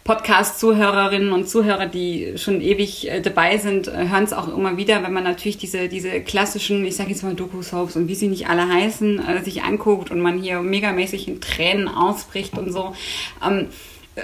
[0.04, 5.02] Podcast-Zuhörerinnen und Zuhörer, die schon ewig äh, dabei sind, äh, hören es auch immer wieder,
[5.02, 8.48] wenn man natürlich diese, diese klassischen, ich sage jetzt mal Doku-Soaps und wie sie nicht
[8.48, 12.96] alle heißen, äh, sich anguckt und man hier megamäßig in Tränen ausbricht und so.
[13.44, 13.70] Ähm,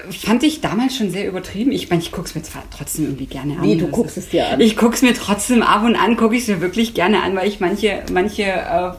[0.10, 1.72] Fand ich damals schon sehr übertrieben.
[1.72, 3.64] Ich meine, ich gucke es mir zwar trotzdem irgendwie gerne an.
[3.64, 4.62] Wie, du guckst es dir an?
[4.62, 7.36] Ich gucke es mir trotzdem ab und an, gucke ich es mir wirklich gerne an,
[7.36, 8.92] weil ich manche, manche äh,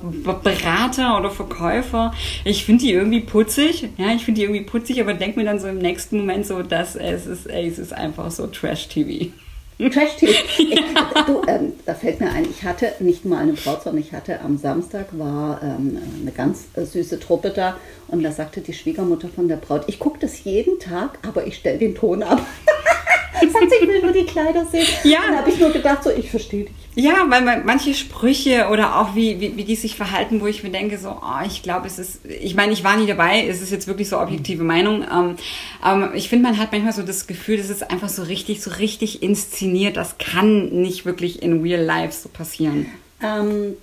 [0.43, 2.13] Berater oder Verkäufer,
[2.45, 3.89] ich finde die irgendwie putzig.
[3.97, 6.63] Ja, ich finde die irgendwie putzig, aber denke mir dann so im nächsten Moment so,
[6.63, 9.33] dass es ist, ey, es ist einfach so Trash-TV.
[9.79, 10.33] Trash-TV.
[10.67, 11.25] Ja.
[11.27, 14.41] Du, ähm, da fällt mir ein, ich hatte nicht mal eine Braut, sondern ich hatte
[14.41, 19.29] am Samstag war ähm, eine ganz äh, süße Truppe da und da sagte die Schwiegermutter
[19.29, 22.41] von der Braut, ich gucke das jeden Tag, aber ich stelle den Ton ab.
[23.41, 24.87] Sagt sie, ich will nur die Kleider sehen.
[25.05, 25.21] Ja.
[25.27, 26.75] Dann habe ich nur gedacht, so, ich verstehe dich.
[26.95, 30.63] Ja, weil man, manche Sprüche oder auch wie, wie, wie die sich verhalten, wo ich
[30.63, 33.61] mir denke, so, oh, ich glaube, es ist, ich meine, ich war nie dabei, es
[33.61, 35.03] ist jetzt wirklich so objektive Meinung.
[35.03, 35.37] Ähm,
[35.83, 38.71] aber ich finde, man hat manchmal so das Gefühl, das ist einfach so richtig, so
[38.71, 39.99] richtig inszeniert.
[39.99, 42.87] Das kann nicht wirklich in real life so passieren.
[43.23, 43.75] Ähm,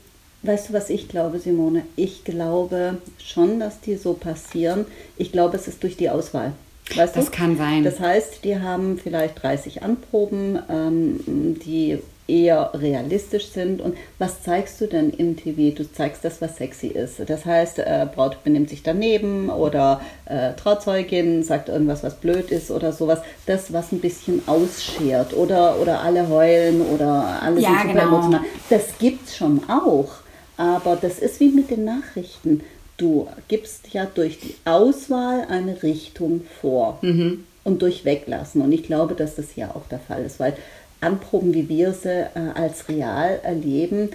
[0.41, 1.85] weißt du, was ich glaube, Simone?
[1.95, 4.85] Ich glaube schon, dass die so passieren.
[5.17, 6.53] Ich glaube, es ist durch die Auswahl.
[6.95, 7.31] Weißt das du?
[7.31, 7.83] kann sein.
[7.83, 13.81] Das heißt, die haben vielleicht 30 Anproben, ähm, die eher realistisch sind.
[13.81, 15.75] Und was zeigst du denn im TV?
[15.75, 17.21] Du zeigst das, was sexy ist.
[17.27, 22.71] Das heißt, äh, Braut benimmt sich daneben oder äh, Trauzeugin sagt irgendwas, was blöd ist
[22.71, 23.19] oder sowas.
[23.45, 28.07] Das, was ein bisschen ausschert oder, oder alle heulen oder alle ja, sind super genau.
[28.07, 28.41] emotional.
[28.69, 30.11] Das gibt's schon auch.
[30.55, 32.61] Aber das ist wie mit den Nachrichten.
[32.97, 37.43] Du gibst ja durch die Auswahl eine Richtung vor Mhm.
[37.63, 38.61] und durch Weglassen.
[38.61, 40.53] Und ich glaube, dass das hier auch der Fall ist, weil
[41.01, 44.09] Anproben, wie wir sie äh, als real erleben,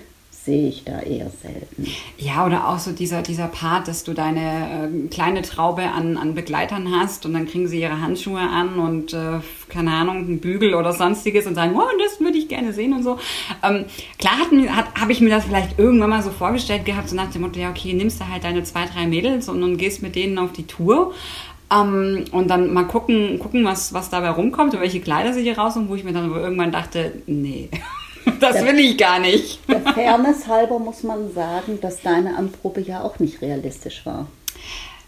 [0.49, 1.87] sehe ich da eher selten.
[2.17, 6.35] Ja, oder auch so dieser, dieser Part, dass du deine äh, kleine Traube an, an
[6.35, 10.75] Begleitern hast und dann kriegen sie ihre Handschuhe an und äh, keine Ahnung, einen Bügel
[10.75, 13.19] oder sonstiges und sagen, oh, das würde ich gerne sehen und so.
[13.63, 13.85] Ähm,
[14.19, 17.31] klar hat, hat, habe ich mir das vielleicht irgendwann mal so vorgestellt gehabt, so nach
[17.31, 20.17] dem Motto, ja, okay, nimmst du halt deine zwei, drei Mädels und, und gehst mit
[20.17, 21.13] denen auf die Tour.
[21.71, 25.59] Ähm, und dann mal gucken, gucken was, was dabei rumkommt und welche Kleider sie hier
[25.59, 27.69] raussuchen, wo ich mir dann irgendwann dachte, nee,
[28.41, 29.61] das will ich gar nicht.
[29.69, 34.27] Der Fairness halber muss man sagen, dass deine Anprobe ja auch nicht realistisch war.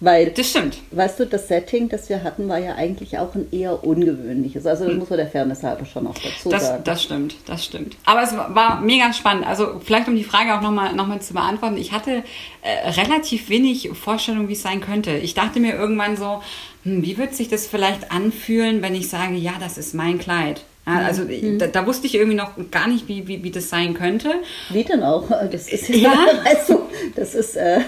[0.03, 0.79] Weil, Das stimmt.
[0.93, 4.65] weißt du, das Setting, das wir hatten, war ja eigentlich auch ein eher ungewöhnliches.
[4.65, 6.85] Also das muss man der Fairness halber schon auch dazu Das, sagen.
[6.85, 7.97] das stimmt, das stimmt.
[8.07, 9.47] Aber es war mega spannend.
[9.47, 11.77] Also vielleicht um die Frage auch nochmal noch mal zu beantworten.
[11.77, 12.23] Ich hatte
[12.63, 15.11] äh, relativ wenig Vorstellung, wie es sein könnte.
[15.19, 16.43] Ich dachte mir irgendwann so,
[16.85, 20.65] hm, wie wird sich das vielleicht anfühlen, wenn ich sage, ja, das ist mein Kleid.
[20.99, 21.23] Ja, also
[21.59, 24.31] da, da wusste ich irgendwie noch gar nicht, wie, wie, wie das sein könnte.
[24.71, 25.29] Wie denn auch?
[25.51, 26.11] Das ist Ja.
[26.45, 26.83] weißt du,
[27.17, 27.81] das ist äh,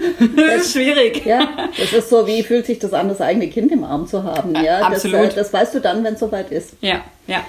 [0.36, 1.24] Das ist schwierig.
[1.24, 4.24] ja, das ist so, wie fühlt sich das an, das eigene Kind im Arm zu
[4.24, 4.54] haben.
[4.54, 5.26] Ja, Absolut.
[5.26, 6.74] Das, äh, das weißt du dann, wenn es soweit ist.
[6.80, 7.44] Ja, ja.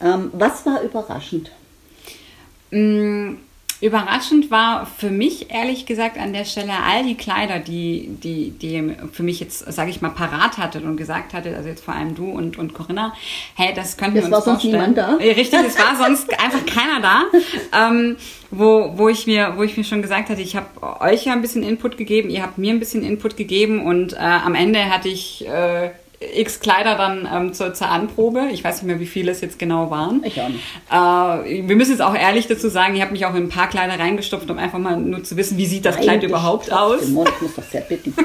[0.00, 1.50] Ähm, was war überraschend?
[2.70, 3.34] Mm,
[3.80, 8.96] Überraschend war für mich ehrlich gesagt an der Stelle all die Kleider, die, die, die
[9.12, 12.14] für mich jetzt, sage ich mal, parat hattet und gesagt hattet, also jetzt vor allem
[12.14, 13.12] du und, und Corinna,
[13.54, 14.94] hey, das könnten Es wir war uns sonst vorstellen.
[14.94, 15.18] niemand da?
[15.22, 17.24] Ja, Richtig, es war sonst einfach keiner da,
[17.88, 18.16] ähm,
[18.50, 20.66] wo, wo, ich mir, wo ich mir schon gesagt hatte, ich habe
[21.00, 24.16] euch ja ein bisschen Input gegeben, ihr habt mir ein bisschen Input gegeben und äh,
[24.16, 25.90] am Ende hatte ich äh,
[26.34, 28.48] x Kleider dann ähm, zur, zur Anprobe.
[28.52, 30.22] Ich weiß nicht mehr, wie viele es jetzt genau waren.
[30.24, 30.62] Ich auch nicht.
[30.90, 33.68] Äh, wir müssen jetzt auch ehrlich dazu sagen, ich habe mich auch in ein paar
[33.68, 37.02] Kleider reingestopft, um einfach mal nur zu wissen, wie sieht das Kleid überhaupt aus.
[37.02, 38.14] Simone, ich muss doch sehr bitten.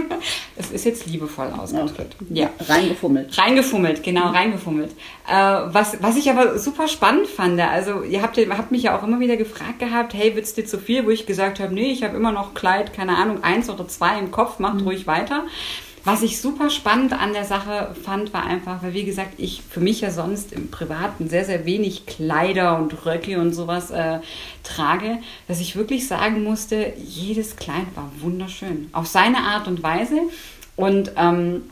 [0.55, 2.15] Es ist jetzt liebevoll ausgedrückt.
[2.29, 2.49] Ja.
[2.67, 3.35] Reingefummelt.
[3.35, 4.91] Reingefummelt, genau, reingefummelt.
[5.27, 9.03] Äh, was, was ich aber super spannend fand, also ihr habt, habt mich ja auch
[9.03, 11.05] immer wieder gefragt gehabt, hey, wird's dir zu viel?
[11.05, 14.19] Wo ich gesagt habe, nee, ich habe immer noch Kleid, keine Ahnung, eins oder zwei
[14.19, 15.45] im Kopf, macht ruhig weiter.
[16.03, 19.81] Was ich super spannend an der Sache fand, war einfach, weil wie gesagt, ich für
[19.81, 24.19] mich ja sonst im Privaten sehr, sehr wenig Kleider und Röcke und sowas äh,
[24.63, 28.89] trage, dass ich wirklich sagen musste, jedes Kleid war wunderschön.
[28.93, 30.21] Auf seine Art und Weise.
[30.75, 31.63] Und ähm,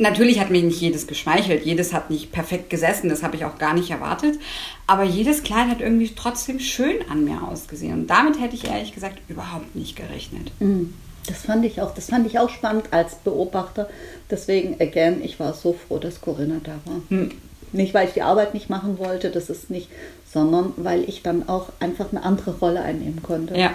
[0.00, 3.58] Natürlich hat mir nicht jedes geschmeichelt, jedes hat nicht perfekt gesessen, das habe ich auch
[3.58, 4.40] gar nicht erwartet.
[4.86, 7.92] Aber jedes Kleid hat irgendwie trotzdem schön an mir ausgesehen.
[7.92, 10.52] Und damit hätte ich ehrlich gesagt überhaupt nicht gerechnet.
[10.58, 10.94] Mhm.
[11.26, 13.88] Das fand ich auch, das fand ich auch spannend als Beobachter.
[14.30, 17.02] Deswegen, again, ich war so froh, dass Corinna da war.
[17.08, 17.30] Hm.
[17.72, 19.88] Nicht, weil ich die Arbeit nicht machen wollte, das ist nicht,
[20.32, 23.56] sondern weil ich dann auch einfach eine andere Rolle einnehmen konnte.
[23.56, 23.72] Ja.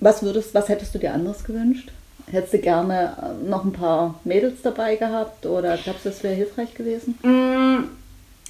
[0.00, 1.90] Was würdest, was hättest du dir anderes gewünscht?
[2.30, 6.34] Hättest du gerne äh, noch ein paar Mädels dabei gehabt oder glaubst du, das wäre
[6.34, 7.18] hilfreich gewesen?
[7.22, 7.88] Mm,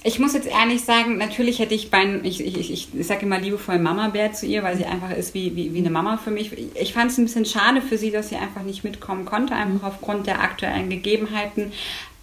[0.01, 3.37] Ich muss jetzt ehrlich sagen, natürlich hätte ich beim, ich, ich, ich, ich sage immer
[3.37, 6.53] liebevoll Mama-Bär zu ihr, weil sie einfach ist wie, wie, wie eine Mama für mich.
[6.75, 9.89] Ich fand es ein bisschen schade für sie, dass sie einfach nicht mitkommen konnte, einfach
[9.89, 11.73] aufgrund der aktuellen Gegebenheiten.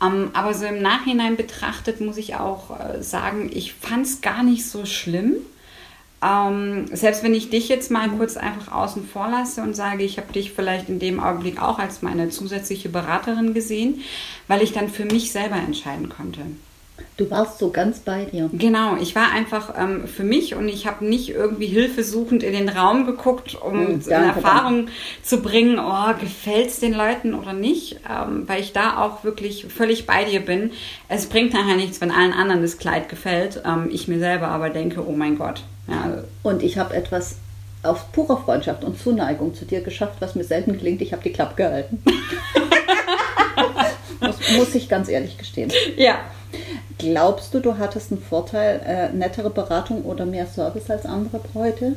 [0.03, 4.43] Ähm, aber so im Nachhinein betrachtet muss ich auch äh, sagen, ich fand es gar
[4.43, 5.35] nicht so schlimm.
[6.23, 10.17] Ähm, selbst wenn ich dich jetzt mal kurz einfach außen vor lasse und sage, ich
[10.17, 14.01] habe dich vielleicht in dem Augenblick auch als meine zusätzliche Beraterin gesehen,
[14.49, 16.41] weil ich dann für mich selber entscheiden konnte.
[17.17, 18.51] Du warst so ganz bei dir.
[18.53, 22.69] Genau, ich war einfach ähm, für mich und ich habe nicht irgendwie hilfesuchend in den
[22.69, 24.89] Raum geguckt, um Hm, in danke, Erfahrung
[25.23, 29.65] zu bringen, oh, gefällt es den Leuten oder nicht, ähm, weil ich da auch wirklich
[29.67, 30.73] völlig bei dir bin.
[31.09, 34.69] Es bringt nachher nichts, wenn allen anderen das Kleid gefällt, ähm, ich mir selber aber
[34.69, 35.63] denke, oh mein Gott.
[35.89, 37.37] Ja, Und ich habe etwas
[37.83, 41.01] auf purer Freundschaft und Zuneigung zu dir geschafft, was mir selten gelingt.
[41.01, 42.03] Ich habe die Klappe gehalten.
[44.21, 45.71] muss, muss ich ganz ehrlich gestehen.
[45.97, 46.17] ja.
[46.99, 51.97] Glaubst du, du hattest einen Vorteil, äh, nettere Beratung oder mehr Service als andere Bräute?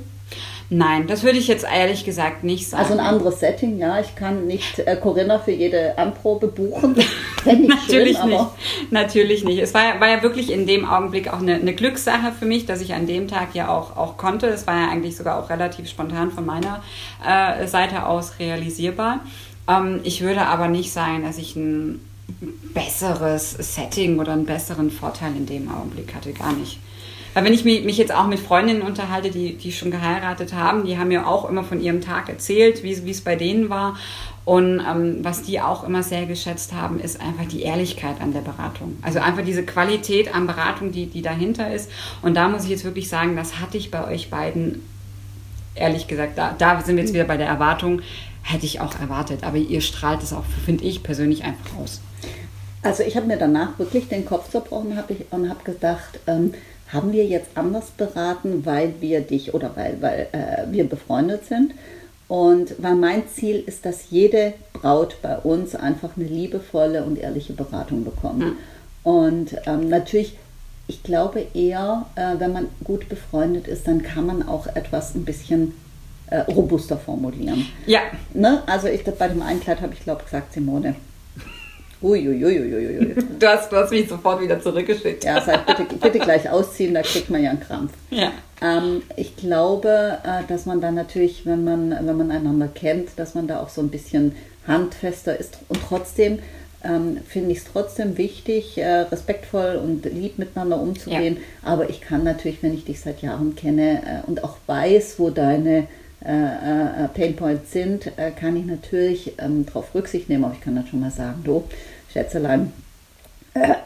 [0.72, 2.84] Nein, das würde ich jetzt ehrlich gesagt nicht sagen.
[2.84, 4.00] Also ein anderes Setting, ja.
[4.00, 6.96] Ich kann nicht äh, Corinna für jede Anprobe buchen.
[7.46, 8.46] Ich Natürlich schön, nicht.
[8.92, 9.60] Natürlich nicht.
[9.60, 12.66] Es war, ja- war ja wirklich in dem Augenblick auch eine, eine Glückssache für mich,
[12.66, 14.48] dass ich an dem Tag ja auch, auch konnte.
[14.48, 16.84] Es war ja eigentlich sogar auch relativ spontan von meiner
[17.26, 19.22] äh, Seite aus realisierbar.
[19.70, 22.02] Ähm, ich würde aber nicht sagen, dass ich ein
[22.74, 26.34] besseres Setting oder einen besseren Vorteil in dem Augenblick hatte.
[26.34, 26.80] Gar nicht.
[27.34, 30.98] Weil wenn ich mich jetzt auch mit Freundinnen unterhalte, die, die schon geheiratet haben, die
[30.98, 33.98] haben ja auch immer von ihrem Tag erzählt, wie, es bei denen war.
[34.46, 38.42] Und ähm, was die auch immer sehr geschätzt haben, ist einfach die Ehrlichkeit an der
[38.42, 38.98] Beratung.
[39.04, 41.92] Also einfach diese Qualität an Beratung, die, die dahinter ist.
[42.24, 44.82] Und da muss ich jetzt wirklich sagen, das hatte ich bei euch beiden,
[45.76, 48.02] ehrlich gesagt, da, da sind wir jetzt wieder bei der Erwartung,
[48.50, 49.44] hätte ich auch erwartet.
[49.44, 52.02] Aber ihr strahlt es auch, finde ich persönlich, einfach aus.
[52.82, 56.54] Also ich habe mir danach wirklich den Kopf zerbrochen hab ich, und habe gedacht, ähm,
[56.92, 61.74] haben wir jetzt anders beraten, weil wir dich oder weil, weil äh, wir befreundet sind?
[62.28, 67.54] Und weil mein Ziel ist, dass jede Braut bei uns einfach eine liebevolle und ehrliche
[67.54, 68.40] Beratung bekommt.
[68.40, 68.58] Mhm.
[69.04, 70.38] Und ähm, natürlich,
[70.88, 75.26] ich glaube eher, äh, wenn man gut befreundet ist, dann kann man auch etwas ein
[75.26, 75.74] bisschen
[76.30, 77.66] äh, robuster formulieren.
[77.86, 78.02] Ja.
[78.34, 78.62] Ne?
[78.66, 80.96] Also ich, bei dem Einkleid habe ich, glaube gesagt, Simone,
[82.02, 83.16] Uiuiuiui.
[83.40, 85.24] Du hast, du hast mich sofort wieder zurückgeschickt.
[85.24, 87.92] Ja, sag bitte, bitte gleich ausziehen, da kriegt man ja einen Krampf.
[88.10, 88.32] Ja.
[88.62, 93.36] Ähm, ich glaube, äh, dass man dann natürlich, wenn man, wenn man einander kennt, dass
[93.36, 94.36] man da auch so ein bisschen
[94.68, 95.58] handfester ist.
[95.68, 96.40] Und trotzdem
[96.84, 101.38] ähm, finde ich es trotzdem wichtig, äh, respektvoll und lieb miteinander umzugehen.
[101.38, 101.72] Ja.
[101.72, 105.30] Aber ich kann natürlich, wenn ich dich seit Jahren kenne äh, und auch weiß, wo
[105.30, 105.88] deine
[106.24, 110.44] äh, äh, Painpoints sind, äh, kann ich natürlich ähm, darauf Rücksicht nehmen.
[110.44, 111.64] Aber ich kann dann schon mal sagen, du,
[112.12, 112.74] Schätzelein.
[113.56, 113.78] ja?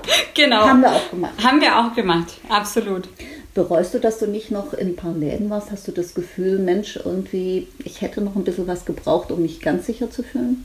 [0.34, 0.66] Genau.
[0.66, 1.32] Haben wir auch gemacht.
[1.44, 3.08] Haben wir auch gemacht, absolut.
[3.54, 5.70] Bereust du, dass du nicht noch in ein paar Läden warst?
[5.70, 9.60] Hast du das Gefühl, Mensch, irgendwie, ich hätte noch ein bisschen was gebraucht, um mich
[9.60, 10.64] ganz sicher zu fühlen?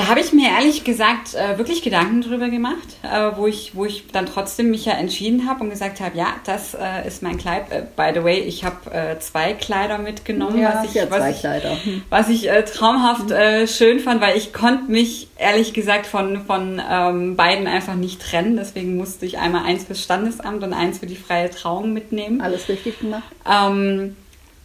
[0.00, 3.84] Da habe ich mir ehrlich gesagt äh, wirklich Gedanken drüber gemacht, äh, wo, ich, wo
[3.84, 7.36] ich dann trotzdem mich ja entschieden habe und gesagt habe, ja, das äh, ist mein
[7.36, 7.70] Kleid.
[7.70, 11.28] Äh, by the way, ich habe äh, zwei Kleider mitgenommen, ja, was ich, ja, was
[11.28, 12.02] ich, hm.
[12.08, 13.66] was ich äh, traumhaft hm.
[13.66, 18.56] schön fand, weil ich konnte mich ehrlich gesagt von, von ähm, beiden einfach nicht trennen.
[18.56, 22.40] Deswegen musste ich einmal eins fürs Standesamt und eins für die freie Trauung mitnehmen.
[22.40, 23.24] Alles richtig gemacht.
[23.46, 24.16] Ähm,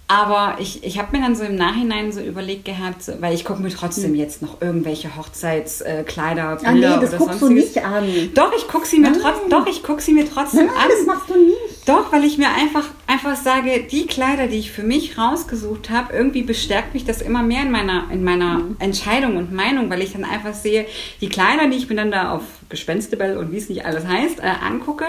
[0.07, 3.63] aber ich, ich habe mir dann so im Nachhinein so überlegt gehabt, weil ich gucke
[3.63, 4.15] mir trotzdem hm.
[4.15, 7.73] jetzt noch irgendwelche Hochzeitskleider, äh, ah, nee, das oder guckst sonstiges.
[7.73, 8.05] du nicht an.
[8.35, 10.89] Doch, ich gucke sie mir trotzdem, doch, ich guck sie mir trotzdem Nein, an.
[10.89, 11.89] das machst du nicht.
[11.89, 16.13] Doch, weil ich mir einfach, einfach sage, die Kleider, die ich für mich rausgesucht habe,
[16.13, 18.75] irgendwie bestärkt mich das immer mehr in meiner, in meiner mhm.
[18.77, 20.85] Entscheidung und Meinung, weil ich dann einfach sehe,
[21.19, 24.39] die Kleider, die ich mir dann da auf Gespenstebell und wie es nicht alles heißt,
[24.39, 25.05] äh, angucke,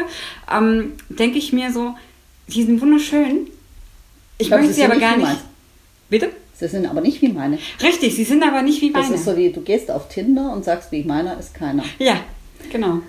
[0.51, 1.95] ähm, denke ich mir so,
[2.49, 3.49] die sind wunderschön,
[4.39, 5.27] ich, möchte sie aber gar nicht.
[5.27, 5.45] Meinst.
[6.09, 6.31] Bitte?
[6.59, 7.59] Sie sind aber nicht wie meine.
[7.83, 9.07] Richtig, sie sind aber nicht wie meine.
[9.07, 11.85] Das ist so wie, du gehst auf Tinder und sagst, wie meiner ist keiner.
[11.99, 12.17] Ja,
[12.73, 13.01] genau.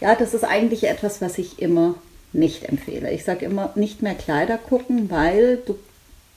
[0.00, 1.94] Ja, das ist eigentlich etwas, was ich immer
[2.32, 3.12] nicht empfehle.
[3.12, 5.76] Ich sage immer, nicht mehr Kleider gucken, weil du,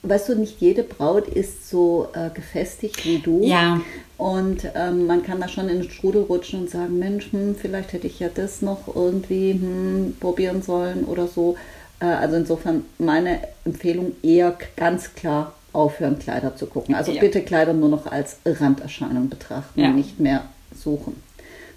[0.02, 3.42] weißt du, nicht jede Braut ist so äh, gefestigt wie du.
[3.44, 3.80] Ja.
[4.16, 7.92] Und ähm, man kann da schon in den Strudel rutschen und sagen, Mensch, hm, vielleicht
[7.92, 11.56] hätte ich ja das noch irgendwie hm, probieren sollen oder so.
[12.00, 16.94] Äh, also insofern meine Empfehlung eher ganz klar aufhören, Kleider zu gucken.
[16.94, 17.20] Also ja.
[17.20, 19.90] bitte Kleider nur noch als Randerscheinung betrachten, ja.
[19.90, 21.22] nicht mehr suchen.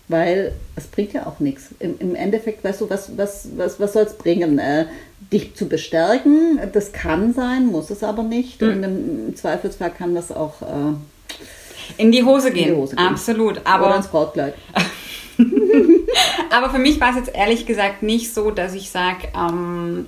[0.07, 1.69] Weil es bringt ja auch nichts.
[1.79, 4.59] Im, Im, Endeffekt, weißt du, was, was, was, was soll es bringen?
[4.59, 4.85] Äh,
[5.31, 8.61] dich zu bestärken, das kann sein, muss es aber nicht.
[8.61, 8.69] Mhm.
[8.69, 10.93] Und im Zweifelsfall kann das auch äh,
[11.97, 12.69] in die Hose gehen.
[12.69, 13.05] In die Hose gehen.
[13.07, 13.61] Absolut.
[13.63, 14.55] Aber Oder ins Brautkleid.
[16.49, 20.05] Aber für mich war es jetzt ehrlich gesagt nicht so, dass ich sage, ähm,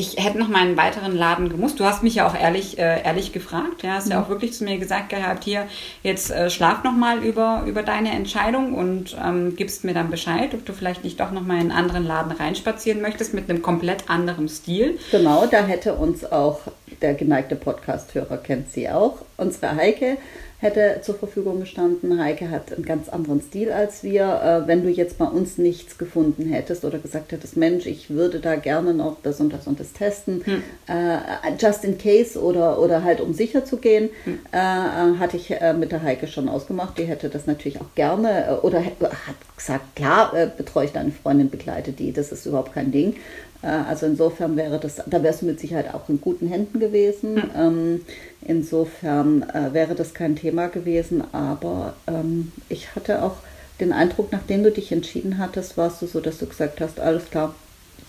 [0.00, 1.78] ich hätte noch mal einen weiteren Laden gemusst.
[1.78, 3.82] Du hast mich ja auch ehrlich, äh, ehrlich gefragt.
[3.82, 4.12] Ja, hast mhm.
[4.12, 5.66] ja auch wirklich zu mir gesagt gehabt, hier,
[6.02, 10.54] jetzt äh, schlaf noch mal über, über deine Entscheidung und ähm, gibst mir dann Bescheid,
[10.54, 13.62] ob du vielleicht nicht doch noch mal in einen anderen Laden reinspazieren möchtest mit einem
[13.62, 14.98] komplett anderen Stil.
[15.10, 16.60] Genau, da hätte uns auch
[17.02, 20.16] der geneigte Podcast-Hörer kennt sie auch, unsere Heike
[20.60, 22.22] hätte zur Verfügung gestanden.
[22.22, 24.24] Heike hat einen ganz anderen Stil als wir.
[24.64, 28.40] Äh, wenn du jetzt bei uns nichts gefunden hättest oder gesagt hättest, Mensch, ich würde
[28.40, 30.62] da gerne noch das und das und das testen, hm.
[30.86, 31.18] äh,
[31.58, 34.38] just in case oder, oder halt um sicher zu gehen, hm.
[34.52, 36.98] äh, hatte ich mit der Heike schon ausgemacht.
[36.98, 41.92] Die hätte das natürlich auch gerne oder hat gesagt, klar, betreue ich deine Freundin, begleite
[41.92, 43.16] die, das ist überhaupt kein Ding.
[43.62, 47.42] Also insofern wäre das, da wärst du mit Sicherheit auch in guten Händen gewesen.
[47.52, 48.00] Hm.
[48.40, 53.36] Insofern äh, wäre das kein Thema gewesen, aber ähm, ich hatte auch
[53.80, 57.30] den Eindruck, nachdem du dich entschieden hattest, warst du so, dass du gesagt hast, alles
[57.30, 57.54] klar,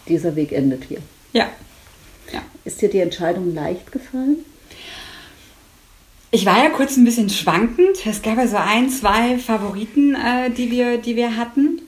[0.07, 0.99] dieser Weg endet hier.
[1.33, 1.49] Ja.
[2.31, 2.41] ja.
[2.65, 4.37] Ist dir die Entscheidung leicht gefallen?
[6.31, 8.05] Ich war ja kurz ein bisschen schwankend.
[8.05, 11.80] Es gab ja so ein, zwei Favoriten, äh, die, wir, die wir hatten.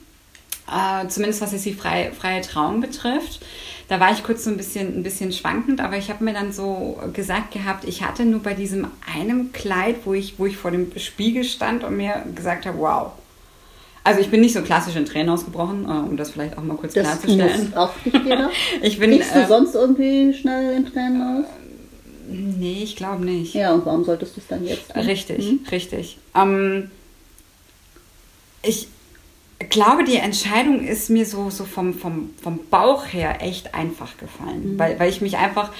[0.70, 3.40] Äh, zumindest was jetzt die freie, freie Trauung betrifft
[3.88, 6.52] da war ich kurz so ein bisschen, ein bisschen schwankend, aber ich habe mir dann
[6.52, 10.70] so gesagt gehabt, ich hatte nur bei diesem einem Kleid, wo ich, wo ich vor
[10.70, 13.12] dem Spiegel stand und mir gesagt habe, wow.
[14.02, 16.76] Also ich bin nicht so klassisch in Tränen ausgebrochen, äh, um das vielleicht auch mal
[16.76, 17.68] kurz Das klarzustellen.
[17.70, 18.50] muss auch nicht jeder.
[18.82, 21.46] Ich bin, Kriegst du äh, sonst irgendwie schnell in Tränen aus?
[22.28, 23.54] Nee, ich glaube nicht.
[23.54, 25.02] Ja, und warum solltest du es dann jetzt tun?
[25.02, 25.60] Richtig, Hm?
[25.70, 26.18] richtig.
[26.34, 26.90] Ähm,
[28.62, 28.88] ich
[29.70, 34.74] glaube, die Entscheidung ist mir so, so vom, vom, vom Bauch her echt einfach gefallen,
[34.76, 35.70] weil, weil ich mich einfach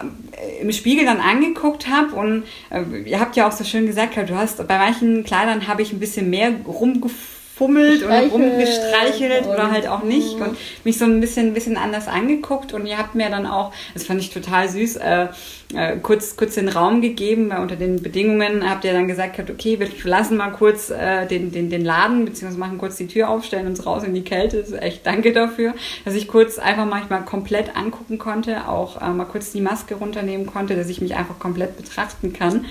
[0.00, 0.12] ähm,
[0.60, 4.36] im Spiegel dann angeguckt habe und äh, ihr habt ja auch so schön gesagt, du
[4.36, 9.72] hast bei manchen Kleidern habe ich ein bisschen mehr rumgefummelt oder Gestreichelt rumgestreichelt oder und-
[9.72, 13.14] halt auch nicht und mich so ein bisschen, ein bisschen anders angeguckt und ihr habt
[13.14, 15.28] mir dann auch, das fand ich total süß, äh,
[15.74, 19.50] äh, kurz, kurz den Raum gegeben, weil unter den Bedingungen habt ihr dann gesagt, gehabt,
[19.50, 23.30] okay, wir verlassen mal kurz äh, den, den, den Laden, beziehungsweise machen kurz die Tür
[23.30, 24.58] auf, stellen uns raus in die Kälte.
[24.58, 29.08] Das ist echt danke dafür, dass ich kurz einfach manchmal komplett angucken konnte, auch äh,
[29.10, 32.66] mal kurz die Maske runternehmen konnte, dass ich mich einfach komplett betrachten kann.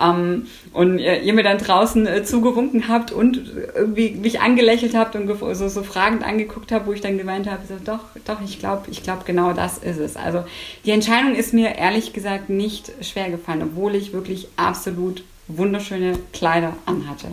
[0.00, 3.42] Ähm, und ihr, ihr mir dann draußen äh, zugewunken habt und
[3.74, 7.62] irgendwie mich angelächelt habt und so, so fragend angeguckt habt, wo ich dann gemeint habe,
[7.68, 10.16] so, doch, doch, ich glaube, ich glaube, genau das ist es.
[10.16, 10.44] Also
[10.84, 16.74] die Entscheidung ist mir ehrlich gesagt nicht schwer gefallen, obwohl ich wirklich absolut wunderschöne Kleider
[16.86, 17.28] anhatte.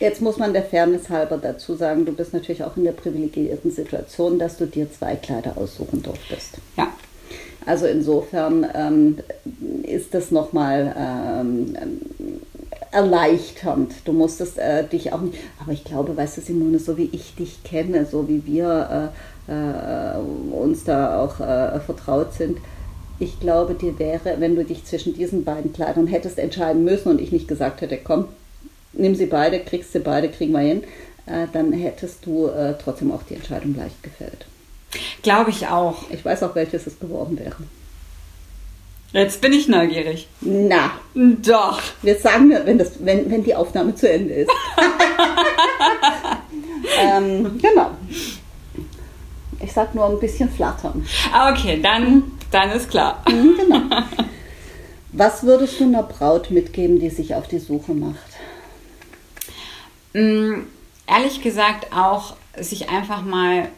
[0.00, 3.70] Jetzt muss man der Fairness halber dazu sagen, du bist natürlich auch in der privilegierten
[3.70, 6.58] Situation, dass du dir zwei Kleider aussuchen durftest.
[6.76, 6.88] Ja,
[7.66, 9.18] Also insofern ähm,
[9.84, 11.76] ist das nochmal ähm,
[12.90, 13.92] erleichternd.
[14.04, 17.34] Du musstest äh, dich auch nicht, aber ich glaube, weißt du, Simone, so wie ich
[17.36, 19.10] dich kenne, so wie wir
[19.48, 20.18] äh, äh,
[20.52, 22.58] uns da auch äh, vertraut sind,
[23.22, 27.20] ich glaube, dir wäre, wenn du dich zwischen diesen beiden Kleidern hättest entscheiden müssen und
[27.20, 28.26] ich nicht gesagt hätte, komm,
[28.92, 30.82] nimm sie beide, kriegst sie beide, kriegen wir hin,
[31.26, 34.44] äh, dann hättest du äh, trotzdem auch die Entscheidung leicht gefällt.
[35.22, 36.10] glaube ich auch.
[36.10, 37.56] Ich weiß auch, welches es geworden wäre.
[39.12, 40.26] Jetzt bin ich neugierig.
[40.40, 41.80] Na, Doch.
[42.00, 44.50] wir sagen, wenn, das, wenn, wenn die Aufnahme zu Ende ist.
[46.98, 47.90] ähm, genau.
[49.60, 51.06] Ich sag nur ein bisschen flattern.
[51.50, 53.24] Okay, dann, dann ist klar.
[53.28, 54.02] Mhm, Genau.
[55.14, 58.16] Was würdest du einer Braut mitgeben, die sich auf die Suche macht?
[60.14, 60.62] Mm,
[61.06, 63.68] ehrlich gesagt auch, sich einfach mal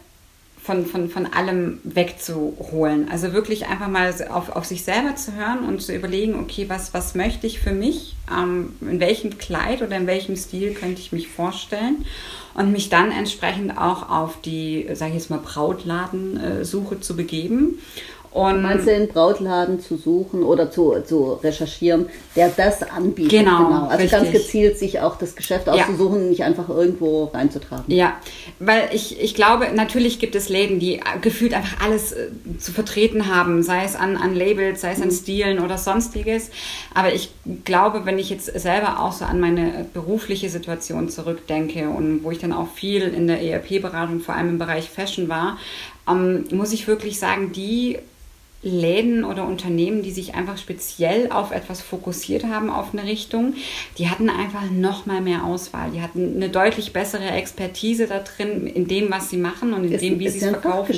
[0.63, 3.09] von, von, von allem wegzuholen.
[3.11, 6.95] Also wirklich einfach mal auf, auf sich selber zu hören und zu überlegen, okay, was,
[6.95, 8.15] was möchte ich für mich?
[8.33, 12.07] Ähm, in welchem Kleid oder in welchem Stil könnte ich mich vorstellen?
[12.55, 17.81] Und mich dann entsprechend auch auf die, sage ich jetzt mal, Brautladensuche zu begeben.
[18.35, 23.31] Und Meinst du, den Brautladen zu suchen oder zu, zu recherchieren, der das anbietet?
[23.31, 24.43] Genau, Also ganz richtig.
[24.43, 25.75] gezielt sich auch das Geschäft Ja.
[25.75, 27.85] auszusuchen und nicht einfach irgendwo reinzutragen.
[27.87, 28.15] Ja,
[28.59, 32.27] weil ich, ich glaube, natürlich gibt es Läden, die gefühlt einfach alles äh,
[32.59, 36.51] zu vertreten haben, sei es an, an Labels, sei es an Stilen oder sonstiges.
[36.93, 37.31] Aber ich
[37.65, 42.39] glaube, wenn ich jetzt selber auch so an meine berufliche Situation zurückdenke und wo ich
[42.41, 45.57] dann auch viel in der ERP-Beratung, vor allem im Bereich Fashion war,
[46.11, 47.99] ähm, muss ich wirklich sagen, die
[48.65, 53.55] Läden oder Unternehmen, die sich einfach speziell auf etwas fokussiert haben, auf eine Richtung,
[53.99, 55.91] die hatten einfach noch mal mehr Auswahl.
[55.93, 59.93] Die hatten eine deutlich bessere Expertise da drin in dem, was sie machen und in
[59.93, 60.93] Ist- dem, wie sie es verkaufen.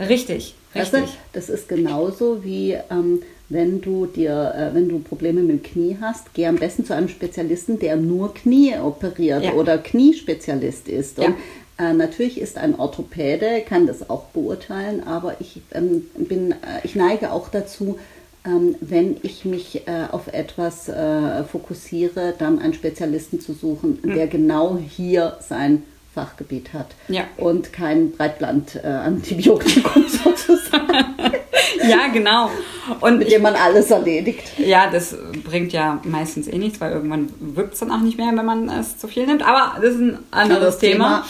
[0.00, 1.04] Richtig, richtig.
[1.32, 5.96] das ist genauso wie ähm, wenn du dir, äh, wenn du Probleme mit dem Knie
[6.00, 9.52] hast, geh am besten zu einem Spezialisten, der nur Knie operiert Ja.
[9.54, 11.18] oder Kniespezialist ist.
[11.18, 11.34] Ja.
[11.80, 16.94] Äh, natürlich ist ein Orthopäde, kann das auch beurteilen, aber ich ähm, bin, äh, ich
[16.94, 17.98] neige auch dazu,
[18.44, 24.26] ähm, wenn ich mich äh, auf etwas äh, fokussiere, dann einen Spezialisten zu suchen, der
[24.26, 25.82] genau hier sein
[26.14, 26.88] Fachgebiet hat.
[27.08, 27.22] Ja.
[27.36, 31.14] und kein Breitband-Antibiotikum sozusagen,
[31.88, 32.50] Ja, genau.
[33.00, 34.58] Und mit dem man alles erledigt.
[34.58, 38.32] ja, das bringt ja meistens eh nichts, weil irgendwann wirkt es dann auch nicht mehr,
[38.34, 39.42] wenn man es zu viel nimmt.
[39.46, 41.24] Aber das ist ein anderes Anderes Thema.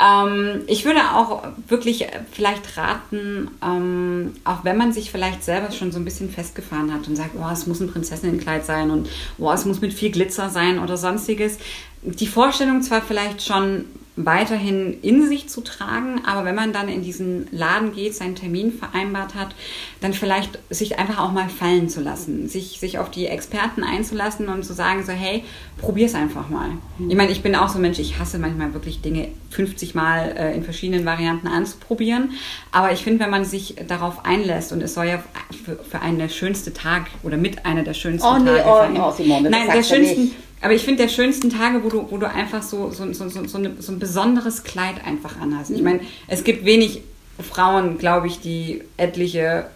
[0.00, 5.92] Ähm, ich würde auch wirklich vielleicht raten, ähm, auch wenn man sich vielleicht selber schon
[5.92, 9.50] so ein bisschen festgefahren hat und sagt, oh, es muss ein Prinzessinnenkleid sein und oh,
[9.52, 11.58] es muss mit viel Glitzer sein oder sonstiges,
[12.02, 13.84] die Vorstellung zwar vielleicht schon
[14.16, 18.70] weiterhin in sich zu tragen, aber wenn man dann in diesen Laden geht, seinen Termin
[18.70, 19.54] vereinbart hat,
[20.02, 24.48] dann vielleicht sich einfach auch mal fallen zu lassen, sich, sich auf die Experten einzulassen
[24.48, 25.44] und zu sagen so, hey,
[25.78, 26.72] probier's einfach mal.
[27.08, 30.34] Ich meine, ich bin auch so ein Mensch, ich hasse manchmal wirklich Dinge 50 Mal
[30.36, 32.32] äh, in verschiedenen Varianten anzuprobieren,
[32.70, 35.22] aber ich finde, wenn man sich darauf einlässt und es soll ja
[35.64, 38.76] für, für einen der schönste Tag oder mit einer der schönsten Oh nee, Tage oh,
[38.76, 38.96] sein.
[39.00, 40.34] oh, Simone, Nein, der schönsten, nicht.
[40.62, 43.44] Aber ich finde der schönsten Tage, wo du, wo du einfach so, so, so, so,
[43.46, 45.70] so, eine, so ein besonderes Kleid einfach anhast.
[45.70, 47.02] Ich meine, es gibt wenig
[47.40, 49.66] Frauen, glaube ich, die etliche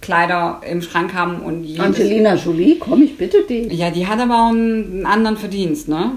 [0.00, 3.72] Kleider im Schrank haben und jedes, Angelina Jolie, komm, ich bitte dich.
[3.72, 6.12] Ja, die hat aber auch einen anderen Verdienst, ne?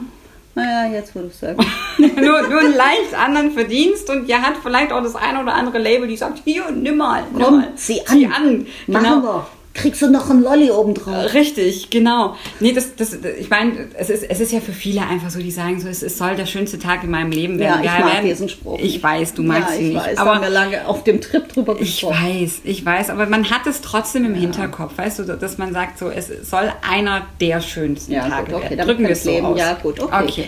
[0.56, 1.60] Naja, jetzt wo du sagst.
[2.00, 5.78] nur, nur einen leicht anderen Verdienst und ihr hat vielleicht auch das eine oder andere
[5.80, 7.68] Label, die sagt, hier, nimm mal, nimm Komm, mal.
[7.76, 8.18] zieh an.
[8.18, 8.66] Zieh an.
[8.88, 9.22] Machen Genau.
[9.24, 9.48] wir.
[9.76, 11.34] Kriegst du noch einen Lolli obendrauf?
[11.34, 12.36] Richtig, genau.
[12.62, 15.52] Nee, das, das, ich meine, es ist, es ist ja für viele einfach so, die
[15.52, 17.80] sagen so, es, es soll der schönste Tag in meinem Leben Ja, werden.
[17.82, 18.80] ich Ja, mag werden- diesen Spruch.
[18.82, 20.06] Ich weiß, du magst ja, ihn ich nicht.
[20.06, 22.16] Weiß, aber haben wir lange auf dem Trip drüber ich gesprochen.
[22.42, 26.00] weiß, ich weiß, aber man hat es trotzdem im Hinterkopf, weißt du, dass man sagt
[26.00, 28.88] so, es soll einer der schönsten Ja, Tage gut, okay, werden.
[28.88, 29.46] Drücken wir es ich so leben.
[29.46, 29.60] aus.
[29.60, 30.46] Ja, gut, okay.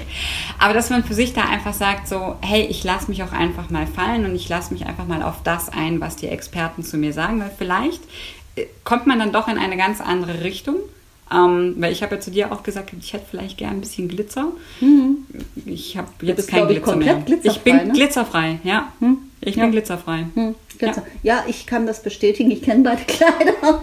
[0.57, 3.69] Aber dass man für sich da einfach sagt so, hey, ich lasse mich auch einfach
[3.69, 6.97] mal fallen und ich lasse mich einfach mal auf das ein, was die Experten zu
[6.97, 8.36] mir sagen, weil vielleicht äh,
[8.83, 10.75] kommt man dann doch in eine ganz andere Richtung.
[11.29, 14.07] Ähm, weil ich habe ja zu dir auch gesagt, ich hätte vielleicht gern ein bisschen
[14.07, 14.47] Glitzer.
[15.65, 16.35] Ich habe jetzt Mhm.
[16.37, 17.25] bist, kein ich, Glitzer komplett mehr.
[17.25, 17.93] glitzerfrei, ich bin ne?
[17.93, 18.91] glitzerfrei, ja.
[19.41, 19.63] Ich Ja.
[19.63, 20.25] bin glitzerfrei.
[20.35, 20.87] Hm, Ja.
[20.87, 20.93] ja.
[21.23, 22.49] ja, ich kann das bestätigen.
[22.51, 23.81] Ich kenne beide Kleider.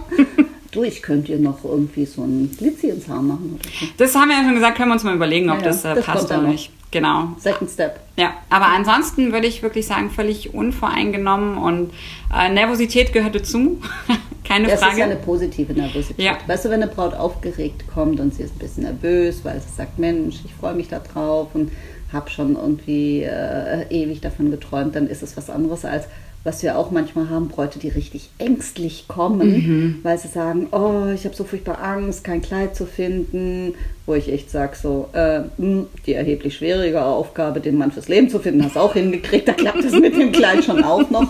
[0.71, 3.85] du, ich könnte dir noch irgendwie so ein Glitzy ins Haar machen oder so.
[3.97, 5.93] Das haben wir ja schon gesagt, können wir uns mal überlegen, ob Ja, das, äh,
[5.93, 6.71] das passt oder nicht.
[6.89, 7.35] Genau.
[7.37, 7.99] Second Step.
[8.17, 11.91] Ja, aber ansonsten würde ich wirklich sagen, völlig unvoreingenommen und
[12.35, 13.81] äh, Nervosität gehört dazu.
[14.47, 14.99] Keine Das ist Frage.
[14.99, 16.19] ja eine positive Nervosität.
[16.23, 16.37] Ja.
[16.47, 19.75] Weißt du, wenn eine Braut aufgeregt kommt und sie ist ein bisschen nervös, weil sie
[19.75, 21.71] sagt, Mensch, ich freue mich da drauf und
[22.13, 26.05] habe schon irgendwie äh, ewig davon geträumt, dann ist es was anderes als
[26.47, 29.99] was wir auch manchmal haben, Bräute, die richtig ängstlich kommen, Mhm.
[30.03, 33.73] weil sie sagen, oh, ich habe so furchtbar Angst, kein Kleid zu finden,
[34.05, 38.29] wo ich echt sage, so, äh, mh, die erheblich schwierige Aufgabe, den Mann fürs Leben
[38.29, 41.25] zu finden, hast du auch hingekriegt, da klappt es mit dem Kleid schon auch noch.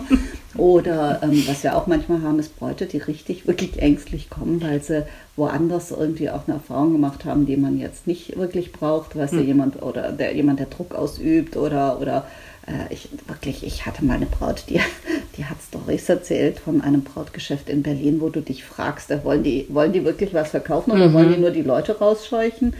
[0.58, 4.82] Oder ähm, was wir auch manchmal haben, ist Bräute, die richtig, wirklich ängstlich kommen, weil
[4.82, 5.04] sie
[5.36, 9.42] woanders irgendwie auch eine Erfahrung gemacht haben, die man jetzt nicht wirklich braucht, weißt du,
[9.42, 12.26] jemand oder der, jemand, der Druck ausübt oder, oder
[12.68, 14.80] äh, ich wirklich, ich hatte mal eine Braut, die,
[15.38, 19.44] die hat Stories erzählt von einem Brautgeschäft in Berlin, wo du dich fragst, äh, wollen
[19.44, 22.76] die, wollen die wirklich was verkaufen oder wollen die nur die Leute rausscheuchen?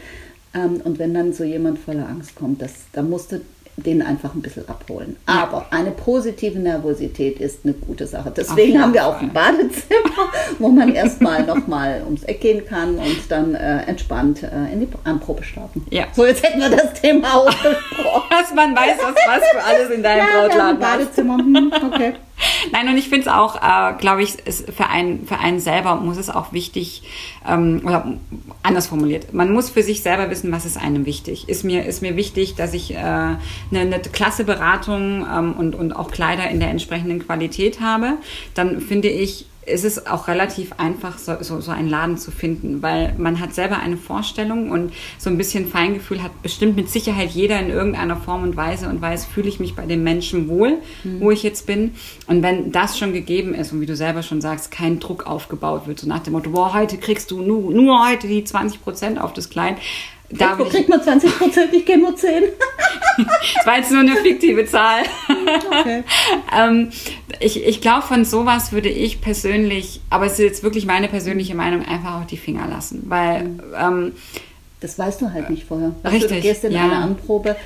[0.54, 3.42] Ähm, und wenn dann so jemand voller Angst kommt, das, da musste
[3.76, 5.16] den einfach ein bisschen abholen.
[5.26, 8.32] Aber eine positive Nervosität ist eine gute Sache.
[8.34, 13.30] Deswegen haben wir auch ein Badezimmer, wo man erstmal nochmal ums Eck gehen kann und
[13.30, 15.86] dann äh, entspannt äh, in die Anprobe starten.
[15.90, 16.04] Ja.
[16.14, 18.30] So, jetzt hätten wir das Thema ausgesprochen.
[18.30, 20.98] Dass man weiß, was, was du alles in deinem Ja, Brautladen hast.
[20.98, 21.36] Badezimmer.
[21.36, 22.14] Hm, okay.
[22.72, 25.96] Nein, und ich finde es auch, äh, glaube ich, ist für, einen, für einen selber
[25.96, 27.02] muss es auch wichtig,
[27.48, 28.12] ähm, oder
[28.62, 31.48] anders formuliert, man muss für sich selber wissen, was ist einem wichtig.
[31.48, 33.38] Ist mir, ist mir wichtig, dass ich äh, eine,
[33.72, 38.14] eine klasse Beratung ähm, und, und auch Kleider in der entsprechenden Qualität habe,
[38.54, 42.82] dann finde ich, ist es auch relativ einfach, so, so, so einen Laden zu finden,
[42.82, 47.30] weil man hat selber eine Vorstellung und so ein bisschen Feingefühl hat bestimmt mit Sicherheit
[47.30, 50.78] jeder in irgendeiner Form und Weise und weiß, fühle ich mich bei dem Menschen wohl,
[51.20, 51.94] wo ich jetzt bin.
[52.26, 55.86] Und wenn das schon gegeben ist und wie du selber schon sagst, kein Druck aufgebaut
[55.86, 59.20] wird, so nach dem Motto, boah, heute kriegst du nur, nur heute die 20 Prozent
[59.20, 59.76] auf das Kleid.
[60.30, 61.72] Da Wo kriegt man 20 Prozent?
[61.72, 62.44] Ich gehe nur 10.
[63.56, 65.02] das war jetzt nur eine fiktive Zahl.
[65.80, 66.02] Okay.
[66.56, 66.90] ähm,
[67.40, 71.54] ich ich glaube, von sowas würde ich persönlich, aber es ist jetzt wirklich meine persönliche
[71.54, 73.04] Meinung, einfach auch die Finger lassen.
[73.06, 74.12] Weil, ähm,
[74.80, 75.92] Das weißt du halt nicht vorher.
[76.02, 76.84] Weißt Du, Richtig, du gehst in ja.
[76.84, 77.56] eine Anprobe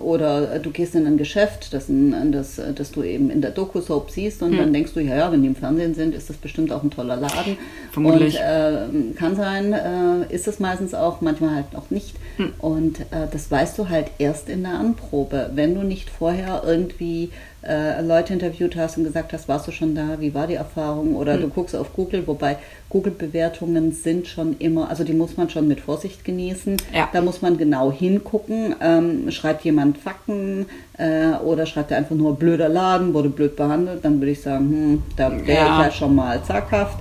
[0.00, 1.86] oder du gehst in ein Geschäft, das,
[2.30, 4.58] das, das du eben in der Doku-Soap siehst und Hm.
[4.58, 6.90] dann denkst du, ja, ja, wenn die im Fernsehen sind, ist das bestimmt auch ein
[6.90, 7.56] toller Laden.
[7.90, 8.36] Vermutlich.
[8.36, 12.14] Und äh, kann sein, äh, ist es meistens auch, manchmal halt auch nicht.
[12.36, 12.52] Hm.
[12.58, 15.50] Und äh, das weißt du halt erst in der Anprobe.
[15.54, 17.30] Wenn du nicht vorher irgendwie
[17.66, 21.14] äh, Leute interviewt hast und gesagt hast, warst du schon da, wie war die Erfahrung?
[21.16, 21.42] Oder Hm.
[21.42, 22.56] du guckst auf Google, wobei
[22.90, 26.76] Google-Bewertungen sind schon immer, also die muss man schon mit Vorsicht genießen.
[26.94, 27.08] Ja.
[27.12, 28.74] Da muss man genau hingucken.
[28.80, 30.66] Ähm, schreibt jemand Fakten
[30.98, 34.68] äh, oder schreibt er einfach nur blöder Laden, wurde blöd behandelt, dann würde ich sagen,
[34.70, 35.78] hm, da wäre Ja.
[35.80, 36.98] ich ja schon mal zaghaft.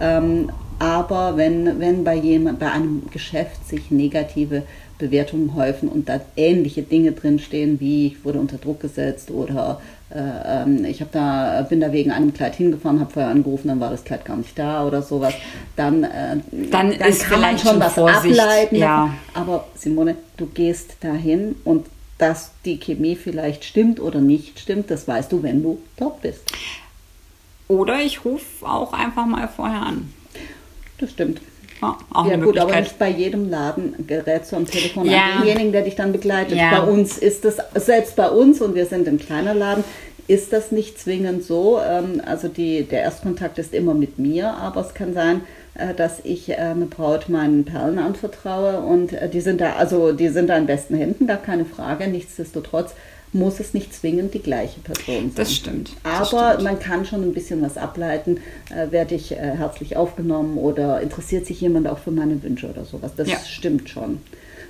[0.00, 4.62] Ähm, aber wenn, wenn bei jemand, bei einem Geschäft sich negative
[4.98, 9.80] Bewertungen häufen und da ähnliche Dinge drinstehen, wie ich wurde unter Druck gesetzt oder
[10.10, 13.90] äh, ähm, ich da, bin da wegen einem Kleid hingefahren, habe vorher angerufen, dann war
[13.90, 15.34] das Kleid gar nicht da oder sowas,
[15.76, 16.36] dann, äh,
[16.70, 18.76] Dann ist kann man schon was Vorsicht, ableiten.
[18.76, 19.12] ja.
[19.34, 21.86] Aber Simone, du gehst dahin und
[22.18, 26.42] dass die Chemie vielleicht stimmt oder nicht stimmt, das weißt du, wenn du dort bist.
[27.66, 30.12] oder ich rufe auch einfach mal vorher an.
[30.98, 31.40] Das stimmt.
[31.84, 35.18] Ja, auch ja gut, aber nicht bei jedem Laden gerätst du am Telefon Ja.
[35.36, 36.56] an denjenigen, der dich dann begleitet.
[36.58, 36.80] Ja.
[36.80, 39.84] Bei uns ist es, selbst bei uns, und wir sind ein kleiner Laden,
[40.26, 41.78] ist das nicht zwingend so.
[41.86, 45.42] Ähm, Also die, der Erstkontakt ist immer mit mir, aber es kann sein,
[45.74, 50.12] äh, dass ich äh, eine Braut meinen Perlen anvertraue und äh, die sind da, also
[50.12, 52.08] die sind da in besten Händen, gar keine Frage.
[52.08, 52.94] Nichtsdestotrotz
[53.34, 55.32] muss es nicht zwingend die gleiche Person sein.
[55.34, 55.90] Das stimmt.
[56.04, 56.64] Das Aber stimmt.
[56.64, 58.38] man kann schon ein bisschen was ableiten.
[58.70, 62.84] Äh, werde ich äh, herzlich aufgenommen oder interessiert sich jemand auch für meine Wünsche oder
[62.84, 63.10] sowas?
[63.16, 63.38] Das Ja.
[63.40, 64.20] stimmt schon.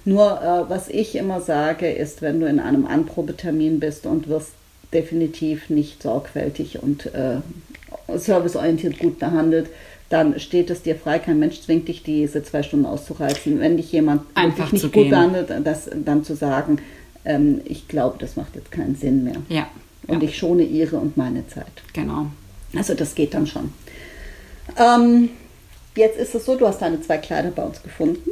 [0.06, 4.50] Nur äh, was ich immer sage, ist, wenn du in einem Anprobetermin bist und wirst
[4.92, 7.36] definitiv nicht sorgfältig und äh,
[8.16, 9.68] serviceorientiert gut behandelt,
[10.10, 11.18] dann steht es dir frei.
[11.18, 13.58] Kein Mensch zwingt dich, diese zwei Stunden auszureizen.
[13.60, 15.10] Wenn dich jemand Einfach nicht gut gehen.
[15.10, 16.78] behandelt, das, dann zu sagen,
[17.24, 19.36] ähm, ich glaube, das macht jetzt keinen Sinn mehr.
[19.48, 19.68] Ja.
[20.06, 20.28] Und ja.
[20.28, 21.82] ich schone ihre und meine Zeit.
[21.92, 22.26] Genau.
[22.76, 23.72] Also das geht dann schon.
[24.76, 25.30] Ähm,
[25.94, 28.30] jetzt ist es so, du hast deine zwei Kleider bei uns gefunden.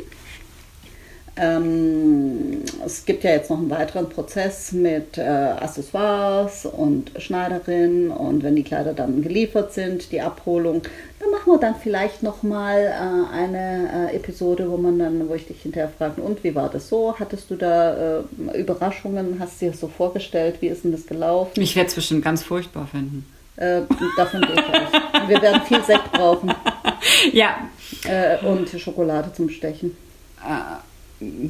[1.34, 8.42] Ähm, es gibt ja jetzt noch einen weiteren Prozess mit äh, Accessoires und Schneiderin und
[8.42, 10.82] wenn die Kleider dann geliefert sind, die Abholung,
[11.20, 15.34] dann machen wir dann vielleicht noch mal äh, eine äh, Episode, wo man dann, wo
[15.34, 17.14] ich dich hinterher frage, und wie war das so?
[17.18, 19.36] Hattest du da äh, Überraschungen?
[19.38, 20.56] Hast du dir das so vorgestellt?
[20.60, 21.58] Wie ist denn das gelaufen?
[21.62, 23.24] Ich werde es bestimmt ganz furchtbar finden.
[23.56, 23.82] Äh,
[24.18, 25.28] davon gehe ich aus.
[25.28, 26.52] Wir werden viel Sekt brauchen
[27.32, 27.68] Ja.
[28.04, 29.96] äh, und Schokolade zum Stechen.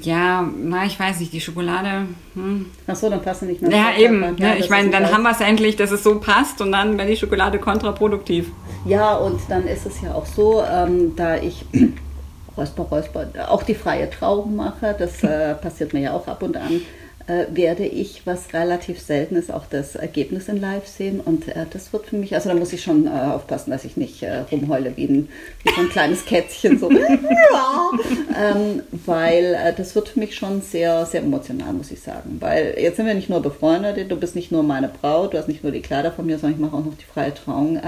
[0.03, 2.07] Ja, na, ich weiß nicht, die Schokolade.
[2.35, 2.67] Hm.
[2.87, 3.71] Achso, dann passt sie nicht mehr.
[3.71, 4.21] Ja, eben.
[4.21, 4.35] Ne?
[4.39, 7.09] das ich meine, dann haben wir es endlich, dass es so passt und dann wäre
[7.09, 8.49] die Schokolade kontraproduktiv.
[8.85, 11.65] Ja, und dann ist es ja auch so, ähm, da ich
[12.57, 16.57] Räusper, Räusper, auch die freie Trauung mache, das äh, passiert mir ja auch ab und
[16.57, 16.83] an,
[17.27, 21.21] werde ich, was relativ selten ist, auch das Ergebnis in Live sehen.
[21.21, 23.97] Und äh, das wird für mich, also da muss ich schon äh, aufpassen, dass ich
[23.97, 25.29] nicht äh, rumheule wie, ein,
[25.63, 31.07] wie so ein kleines Kätzchen, so, ähm, weil äh, das wird für mich schon sehr,
[31.07, 32.39] sehr emotional, muss ich sagen.
[32.41, 35.49] Weil jetzt sind wir nicht nur befreundet, du bist nicht nur meine Braut, du hast
[35.49, 37.81] nicht nur die Kleider von mir, sondern ich mache auch noch die freie Trauung.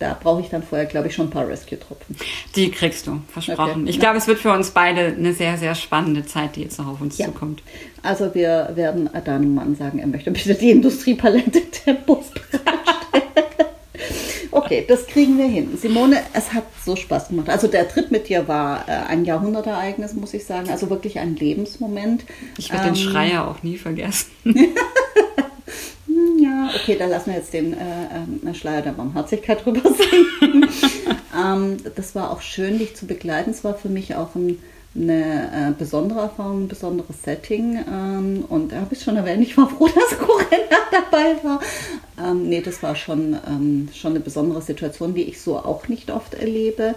[0.00, 2.16] Da brauche ich dann vorher, glaube ich, schon ein paar Rescue-Tropfen.
[2.54, 3.82] Die kriegst du, versprochen.
[3.82, 3.90] Okay.
[3.90, 6.86] Ich glaube, es wird für uns beide eine sehr, sehr spannende Zeit, die jetzt noch
[6.86, 7.26] auf uns Ja.
[7.26, 7.62] zukommt.
[8.02, 12.78] Also wir werden deinem Mann sagen, er möchte bitte die Industriepalette Tempos bereitstellen.
[14.50, 15.76] Okay, das kriegen wir hin.
[15.76, 17.48] Simone, es hat so Spaß gemacht.
[17.50, 20.70] Also der Trip mit dir war äh, ein Jahrhundertereignis, muss ich sagen.
[20.70, 22.24] Also wirklich ein Lebensmoment.
[22.56, 24.30] Ich werde Ähm, den Schreier auch nie vergessen.
[26.74, 27.76] Okay, da lassen wir jetzt den äh,
[28.44, 30.68] ähm, Schleier der Barmherzigkeit drüber sinken.
[31.36, 33.50] ähm, das war auch schön, dich zu begleiten.
[33.50, 34.58] Es war für mich auch ein,
[34.96, 37.78] eine äh, besondere Erfahrung, ein besonderes Setting.
[37.88, 41.60] Ähm, und da habe ich schon erwähnt, ich war froh, dass Corinna dabei war.
[42.20, 46.10] Ähm, nee, das war schon, ähm, schon eine besondere Situation, die ich so auch nicht
[46.10, 46.94] oft erlebe.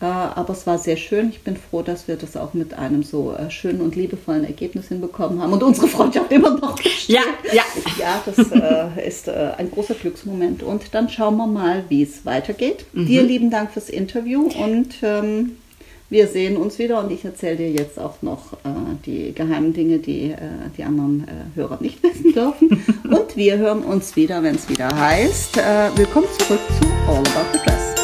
[0.00, 1.28] Äh, aber es war sehr schön.
[1.30, 4.88] Ich bin froh, dass wir das auch mit einem so äh, schönen und liebevollen Ergebnis
[4.88, 7.16] hinbekommen haben und unsere Freundschaft immer noch besteht.
[7.16, 7.22] Ja,
[7.52, 7.62] ja.
[7.98, 10.62] Ja, das äh, ist ein großer Glücksmoment.
[10.62, 12.86] Und dann schauen wir mal, wie es weitergeht.
[12.92, 13.06] Mhm.
[13.06, 15.56] Dir lieben Dank fürs Interview und ähm,
[16.10, 17.02] wir sehen uns wieder.
[17.02, 18.68] Und ich erzähle dir jetzt auch noch äh,
[19.06, 20.38] die geheimen Dinge, die äh,
[20.76, 22.82] die anderen äh, Hörer nicht wissen dürfen.
[23.04, 25.56] und wir hören uns wieder, wenn es wieder heißt.
[25.94, 27.99] Willkommen zurück zu All About the Dress.